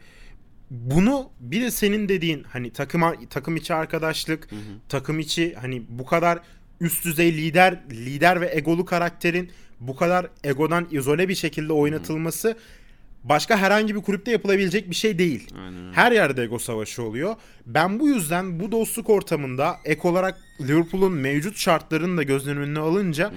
bunu 0.71 1.31
bir 1.41 1.61
de 1.61 1.71
senin 1.71 2.09
dediğin 2.09 2.43
hani 2.43 2.71
takıma 2.71 3.15
takım 3.31 3.57
içi 3.57 3.75
arkadaşlık, 3.75 4.49
takım 4.89 5.19
içi 5.19 5.55
hani 5.55 5.83
bu 5.89 6.07
kadar 6.07 6.39
üst 6.81 7.05
düzey 7.05 7.33
lider 7.33 7.81
lider 7.91 8.41
ve 8.41 8.51
egolu 8.55 8.85
karakterin 8.85 9.51
bu 9.81 9.97
kadar 9.97 10.27
egodan 10.45 10.89
izole 10.91 11.29
bir 11.29 11.35
şekilde 11.35 11.73
oynatılması 11.73 12.57
başka 13.25 13.57
herhangi 13.57 13.95
bir 13.95 14.01
kulüpte 14.01 14.31
yapılabilecek 14.31 14.91
bir 14.91 14.95
şey 14.95 15.19
değil. 15.19 15.49
Aynen. 15.65 15.93
Her 15.93 16.13
yerde 16.13 16.43
ego 16.43 16.59
savaşı 16.59 17.03
oluyor. 17.03 17.37
Ben 17.67 18.01
bu 18.01 18.09
yüzden 18.09 18.61
bu 18.61 18.73
dostluk 18.73 19.11
ortamında 19.11 19.77
ek 19.85 20.09
olarak 20.09 20.39
Liverpool'un 20.61 21.13
mevcut 21.13 21.57
şartlarını 21.57 22.17
da 22.17 22.23
göz 22.23 22.49
önüne 22.49 22.79
alınca 22.79 23.33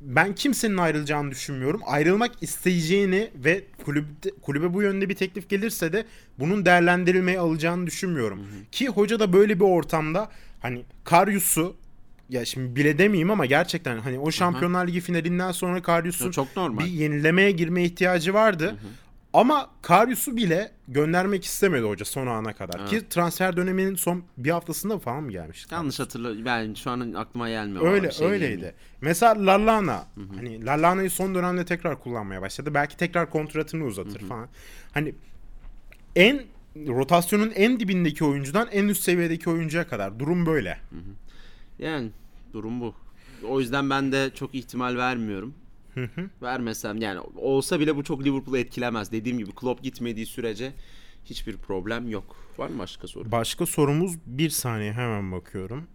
ben 0.00 0.34
kimsenin 0.34 0.76
ayrılacağını 0.76 1.30
düşünmüyorum. 1.30 1.80
Ayrılmak 1.86 2.42
isteyeceğini 2.42 3.30
ve 3.34 3.64
kulüpte, 3.84 4.30
kulübe 4.42 4.74
bu 4.74 4.82
yönde 4.82 5.08
bir 5.08 5.14
teklif 5.14 5.48
gelirse 5.48 5.92
de 5.92 6.04
bunun 6.38 6.64
değerlendirilmeye 6.66 7.38
alacağını 7.38 7.86
düşünmüyorum. 7.86 8.40
Ki 8.72 8.88
hoca 8.88 9.20
da 9.20 9.32
böyle 9.32 9.60
bir 9.60 9.64
ortamda 9.64 10.30
hani 10.60 10.84
Karyus'u 11.04 11.76
ya 12.28 12.44
şimdi 12.44 12.76
bile 12.76 12.98
demeyeyim 12.98 13.30
ama 13.30 13.46
gerçekten 13.46 13.98
hani 13.98 14.18
o 14.18 14.30
Şampiyonlar 14.30 14.86
Ligi 14.88 15.00
finalinden 15.00 15.52
sonra 15.52 15.82
Karyus'un 15.82 16.26
Ya 16.26 16.32
çok 16.32 16.56
normal. 16.56 16.84
bir 16.84 16.90
yenilemeye 16.90 17.50
girme 17.50 17.84
ihtiyacı 17.84 18.34
vardı. 18.34 18.76
Ama 19.36 19.70
Karyus'u 19.82 20.36
bile 20.36 20.70
göndermek 20.88 21.44
istemedi 21.44 21.86
hoca 21.86 22.04
son 22.04 22.26
ana 22.26 22.52
kadar. 22.52 22.86
Ki 22.86 23.08
transfer 23.08 23.56
döneminin 23.56 23.94
son 23.94 24.24
bir 24.36 24.50
haftasında 24.50 24.98
falan 24.98 25.22
mı 25.22 25.32
gelmişti? 25.32 25.74
Yanlış 25.74 26.00
hatırla 26.00 26.44
ben 26.44 26.74
şu 26.74 26.90
an 26.90 27.12
aklıma 27.12 27.48
gelmiyor. 27.48 27.92
Öyle 27.92 28.10
şey 28.10 28.26
öyleydi. 28.26 28.74
Mesela 29.00 29.46
Lallana 29.46 30.06
hani 30.36 30.66
Lallana'yı 30.66 31.10
son 31.10 31.34
dönemde 31.34 31.64
tekrar 31.64 32.00
kullanmaya 32.00 32.42
başladı. 32.42 32.74
Belki 32.74 32.96
tekrar 32.96 33.30
kontratını 33.30 33.84
uzatır 33.84 34.20
falan. 34.20 34.48
Hani 34.94 35.14
en 36.16 36.42
rotasyonun 36.76 37.52
en 37.54 37.80
dibindeki 37.80 38.24
oyuncudan 38.24 38.68
en 38.72 38.88
üst 38.88 39.02
seviyedeki 39.02 39.50
oyuncuya 39.50 39.88
kadar 39.88 40.18
durum 40.18 40.46
böyle. 40.46 40.78
Yani 41.78 42.10
durum 42.52 42.80
bu. 42.80 42.94
O 43.48 43.60
yüzden 43.60 43.90
ben 43.90 44.12
de 44.12 44.30
çok 44.34 44.54
ihtimal 44.54 44.96
vermiyorum. 44.96 45.54
Vermesem 46.42 47.00
yani 47.00 47.20
olsa 47.36 47.80
bile 47.80 47.96
bu 47.96 48.04
çok 48.04 48.24
Liverpool'u 48.24 48.58
etkilemez. 48.58 49.12
Dediğim 49.12 49.38
gibi 49.38 49.50
Klopp 49.50 49.82
gitmediği 49.82 50.26
sürece 50.26 50.72
hiçbir 51.24 51.56
problem 51.56 52.08
yok. 52.08 52.36
Var 52.58 52.68
mı 52.68 52.78
başka 52.78 53.06
soru? 53.06 53.32
Başka 53.32 53.66
sorumuz 53.66 54.12
bir 54.26 54.50
saniye 54.50 54.92
hemen 54.92 55.32
bakıyorum. 55.32 55.86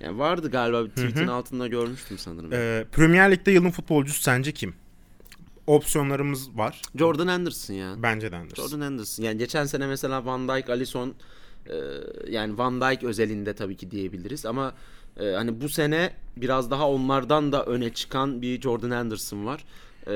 Yani 0.00 0.18
vardı 0.18 0.50
galiba 0.50 0.84
bir 0.84 0.90
tweet'in 0.90 1.26
altında 1.26 1.66
görmüştüm 1.66 2.18
sanırım. 2.18 2.52
Ee, 2.52 2.84
Premier 2.92 3.32
Lig'de 3.32 3.50
yılın 3.50 3.70
futbolcusu 3.70 4.22
sence 4.22 4.52
kim? 4.52 4.74
Opsiyonlarımız 5.66 6.58
var. 6.58 6.82
Jordan 6.98 7.28
Henderson 7.28 7.74
ya. 7.74 7.94
Bence 8.02 8.32
de 8.32 8.36
Anderson. 8.36 8.68
Jordan 8.68 8.84
Henderson. 8.84 9.24
Yani 9.24 9.38
geçen 9.38 9.64
sene 9.64 9.86
mesela 9.86 10.24
Van 10.24 10.48
Dijk, 10.48 10.70
Alisson 10.70 11.14
e, 11.66 11.74
yani 12.28 12.58
Van 12.58 12.80
Dijk 12.80 13.04
özelinde 13.04 13.54
tabii 13.54 13.76
ki 13.76 13.90
diyebiliriz 13.90 14.46
ama 14.46 14.74
e, 15.20 15.24
hani 15.30 15.60
bu 15.60 15.68
sene 15.68 16.12
biraz 16.36 16.70
daha 16.70 16.88
onlardan 16.90 17.52
da 17.52 17.64
öne 17.64 17.90
çıkan 17.92 18.42
bir 18.42 18.60
Jordan 18.60 18.90
Henderson 18.90 19.46
var. 19.46 19.64
E, 20.06 20.12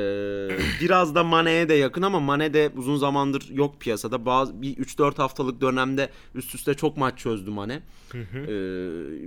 biraz 0.81 1.15
da 1.15 1.25
Mane'ye 1.25 1.69
de 1.69 1.75
yakın 1.75 2.03
ama 2.03 2.21
Mane 2.21 2.55
de 2.55 2.71
uzun 2.77 2.97
zamandır 2.97 3.49
yok 3.51 3.81
piyasada. 3.81 4.27
Bazı 4.27 4.63
bir 4.63 4.77
3-4 4.77 5.17
haftalık 5.17 5.61
dönemde 5.61 6.09
üst 6.35 6.55
üste 6.55 6.75
çok 6.75 6.97
maç 6.97 7.19
çözdü 7.19 7.51
Mane. 7.51 7.81
E, 8.15 8.17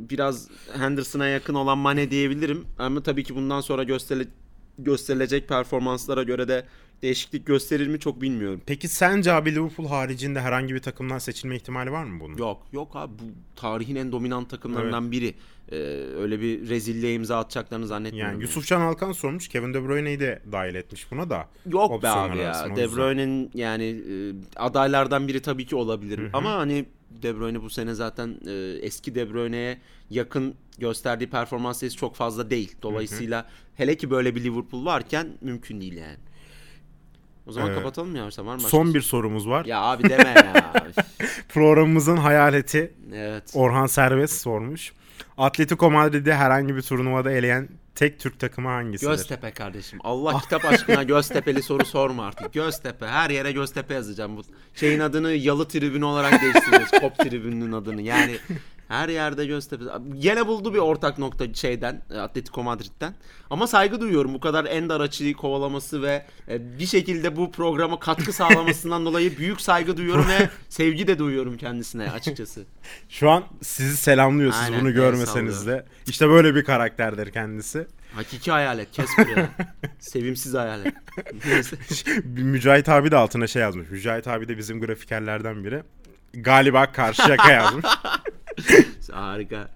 biraz 0.09 0.47
Henderson'a 0.77 1.27
yakın 1.27 1.53
olan 1.53 1.77
Mane 1.77 2.11
diyebilirim. 2.11 2.65
Ama 2.79 3.03
tabii 3.03 3.23
ki 3.23 3.35
bundan 3.35 3.61
sonra 3.61 3.83
gösterile- 3.83 4.27
gösterilecek 4.79 5.47
performanslara 5.49 6.23
göre 6.23 6.47
de 6.47 6.65
değişiklik 7.03 7.45
gösterir 7.45 7.87
mi 7.87 7.99
çok 7.99 8.21
bilmiyorum. 8.21 8.61
Peki 8.65 8.87
sence 8.87 9.33
abi 9.33 9.55
Liverpool 9.55 9.87
haricinde 9.87 10.41
herhangi 10.41 10.75
bir 10.75 10.79
takımdan 10.79 11.17
seçilme 11.17 11.55
ihtimali 11.55 11.91
var 11.91 12.03
mı 12.03 12.19
bunun? 12.19 12.37
Yok 12.37 12.61
yok 12.71 12.95
abi 12.95 13.13
bu 13.13 13.23
tarihin 13.55 13.95
en 13.95 14.11
dominant 14.11 14.49
takımlarından 14.49 15.11
biri. 15.11 15.35
Ee, 15.71 15.75
öyle 16.17 16.41
bir 16.41 16.69
rezilliğe 16.69 17.13
imza 17.13 17.37
atacaklarını 17.39 17.87
zannetmiyorum. 17.87 18.33
Yani 18.33 18.41
Yusufcan 18.41 18.81
Alkan 18.81 19.11
sormuş. 19.11 19.47
Kevin 19.47 19.73
De 19.73 19.87
Bruyne'yi 19.87 20.19
de 20.19 20.41
dahil 20.51 20.75
etmiş 20.75 21.11
buna 21.11 21.29
da. 21.29 21.49
Yok 21.69 22.03
be 22.03 22.09
abi 22.09 22.37
ya. 22.37 22.75
De. 22.75 22.91
Bruyne'nin 22.95 23.51
yani 23.53 23.83
e, 23.83 24.13
adaylardan 24.55 25.27
biri 25.27 25.41
tabii 25.41 25.65
ki 25.65 25.75
olabilir. 25.75 26.29
Ama 26.33 26.51
hani 26.51 26.85
De 27.09 27.39
Bruyne 27.39 27.61
bu 27.61 27.69
sene 27.69 27.93
zaten 27.93 28.39
e, 28.47 28.77
eski 28.81 29.15
De 29.15 29.33
Bruyne'ye 29.33 29.77
yakın 30.09 30.55
gösterdiği 30.77 31.29
performans 31.29 31.79
sayısı 31.79 31.97
çok 31.97 32.15
fazla 32.15 32.49
değil. 32.49 32.75
Dolayısıyla 32.81 33.49
hele 33.75 33.97
ki 33.97 34.09
böyle 34.11 34.35
bir 34.35 34.43
Liverpool 34.43 34.85
varken 34.85 35.27
mümkün 35.41 35.81
değil 35.81 35.93
yani. 35.93 36.17
O 37.47 37.51
zaman 37.51 37.71
Ee, 37.71 37.75
kapatalım 37.75 38.15
yavaştan 38.15 38.47
var 38.47 38.55
mı? 38.55 38.61
Son 38.61 38.85
soru? 38.85 38.93
bir 38.93 39.01
sorumuz 39.01 39.47
var. 39.47 39.65
Ya 39.65 39.81
abi 39.81 40.09
deme 40.09 40.29
ya. 40.29 40.73
Programımızın 41.49 42.17
hayaleti 42.17 42.93
evet. 43.13 43.43
Orhan 43.53 43.85
Serbest 43.87 44.41
sormuş. 44.41 44.93
Atletico 45.37 45.91
Madrid'i 45.91 46.33
herhangi 46.33 46.75
bir 46.75 46.81
turnuvada 46.81 47.31
eleyen 47.31 47.69
tek 47.95 48.19
Türk 48.19 48.39
takımı 48.39 48.67
hangisidir? 48.69 49.11
Göztepe 49.11 49.51
kardeşim. 49.51 49.99
Allah 50.03 50.39
kitap 50.39 50.65
aşkına 50.65 51.03
Göztepe'li 51.03 51.63
soru 51.63 51.85
sorma 51.85 52.25
artık. 52.25 52.53
Göztepe. 52.53 53.07
Her 53.07 53.29
yere 53.29 53.51
Göztepe 53.51 53.93
yazacağım. 53.93 54.37
Bu 54.37 54.41
şeyin 54.75 54.99
adını 54.99 55.31
Yalı 55.31 55.67
Tribünü 55.67 56.05
olarak 56.05 56.41
değiştireceğiz. 56.41 56.91
Kop 57.01 57.17
Tribünü'nün 57.19 57.71
adını. 57.71 58.01
Yani 58.01 58.37
her 58.93 59.09
yerde 59.09 59.45
Göztepe. 59.45 59.83
Yine 60.13 60.47
buldu 60.47 60.73
bir 60.73 60.79
ortak 60.79 61.17
nokta 61.17 61.53
şeyden. 61.53 62.01
e, 62.11 62.17
Atletico 62.17 62.63
Madrid'den. 62.63 63.15
Ama 63.49 63.67
saygı 63.67 64.01
duyuyorum. 64.01 64.33
Bu 64.33 64.39
kadar 64.39 64.65
Ender 64.65 64.99
açıyı 64.99 65.33
kovalaması 65.33 66.01
ve 66.01 66.25
e, 66.49 66.79
bir 66.79 66.85
şekilde 66.85 67.35
bu 67.35 67.51
programa 67.51 67.99
katkı 67.99 68.33
sağlamasından 68.33 69.05
dolayı 69.05 69.37
büyük 69.37 69.61
saygı 69.61 69.97
duyuyorum 69.97 70.27
ve 70.27 70.49
sevgi 70.69 71.07
de 71.07 71.19
duyuyorum 71.19 71.57
kendisine 71.57 72.11
açıkçası. 72.11 72.63
Şu 73.09 73.29
an 73.29 73.43
sizi 73.61 73.97
selamlıyor 73.97 74.51
siz 74.51 74.61
Aynen, 74.61 74.81
bunu 74.81 74.93
görmeseniz 74.93 75.67
de. 75.67 75.85
İşte 76.07 76.29
böyle 76.29 76.55
bir 76.55 76.63
karakterdir 76.63 77.31
kendisi. 77.31 77.87
Hakiki 78.15 78.51
hayalet. 78.51 78.91
Kes 78.91 79.09
buraya. 79.17 79.49
Sevimsiz 79.99 80.53
hayalet. 80.53 80.93
Mücahit 82.25 82.89
abi 82.89 83.11
de 83.11 83.17
altına 83.17 83.47
şey 83.47 83.61
yazmış. 83.61 83.89
Mücahit 83.89 84.27
abi 84.27 84.47
de 84.47 84.57
bizim 84.57 84.81
grafikerlerden 84.81 85.63
biri. 85.63 85.83
Galiba 86.33 86.91
Karşıyaka 86.91 87.51
yazmış. 87.51 87.85
Harika. 89.11 89.69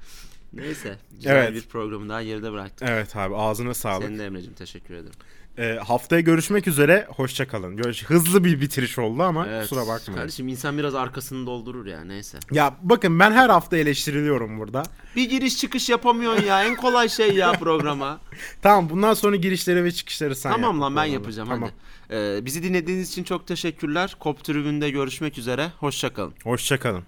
Neyse. 0.54 0.98
Güzel 1.16 1.36
Evet. 1.36 1.54
bir 1.54 1.62
programı 1.62 2.10
daha 2.10 2.24
geride 2.24 2.52
bıraktık. 2.52 2.90
Evet 2.92 3.16
abi 3.16 3.36
ağzına 3.36 3.74
sağlık. 3.74 4.06
Senin 4.08 4.20
de 4.20 4.26
Emre'cim 4.26 4.54
teşekkür 4.54 4.94
ederim. 4.94 5.14
Ee, 5.58 5.80
haftaya 5.88 6.22
görüşmek 6.22 6.68
üzere. 6.68 7.08
Hoşça 7.10 7.48
kalın. 7.48 7.78
Görüş- 7.78 8.04
Hızlı 8.06 8.44
bir 8.44 8.62
bitiriş 8.62 8.98
oldu 9.00 9.24
ama 9.24 9.48
Evet. 9.48 9.62
kusura 9.62 9.88
bakmayın. 9.88 10.20
Kardeşim 10.22 10.48
insan 10.48 10.78
biraz 10.78 10.96
arkasını 10.96 11.46
doldurur 11.48 11.86
ya 11.86 12.04
neyse. 12.04 12.40
Ya 12.52 12.76
bakın 12.82 13.20
ben 13.20 13.32
her 13.32 13.50
hafta 13.50 13.78
eleştiriliyorum 13.78 14.60
burada. 14.60 14.84
Bir 15.16 15.30
giriş 15.30 15.58
çıkış 15.58 15.90
yapamıyorsun 15.90 16.44
ya. 16.46 16.64
En 16.64 16.76
kolay 16.76 17.10
şey 17.10 17.34
ya 17.36 17.52
programa. 17.52 18.20
Tamam 18.62 18.90
bundan 18.90 19.14
sonra 19.14 19.36
girişleri 19.36 19.84
ve 19.84 19.92
çıkışları 19.92 20.36
sen 20.36 20.52
tamam 20.52 20.76
yap 20.76 20.82
lan 20.84 20.96
ben 20.96 21.06
yapacağım 21.06 21.50
Tamam. 21.50 21.70
hadi. 22.10 22.16
Ee, 22.16 22.46
bizi 22.46 22.64
dinlediğiniz 22.64 23.10
için 23.10 23.24
çok 23.24 23.48
teşekkürler. 23.48 24.16
Kop 24.20 24.44
tribünde 24.44 24.90
görüşmek 24.90 25.38
üzere. 25.38 25.72
Hoşçakalın. 25.80 26.34
Hoşça 26.44 26.80
kalın. 26.80 27.04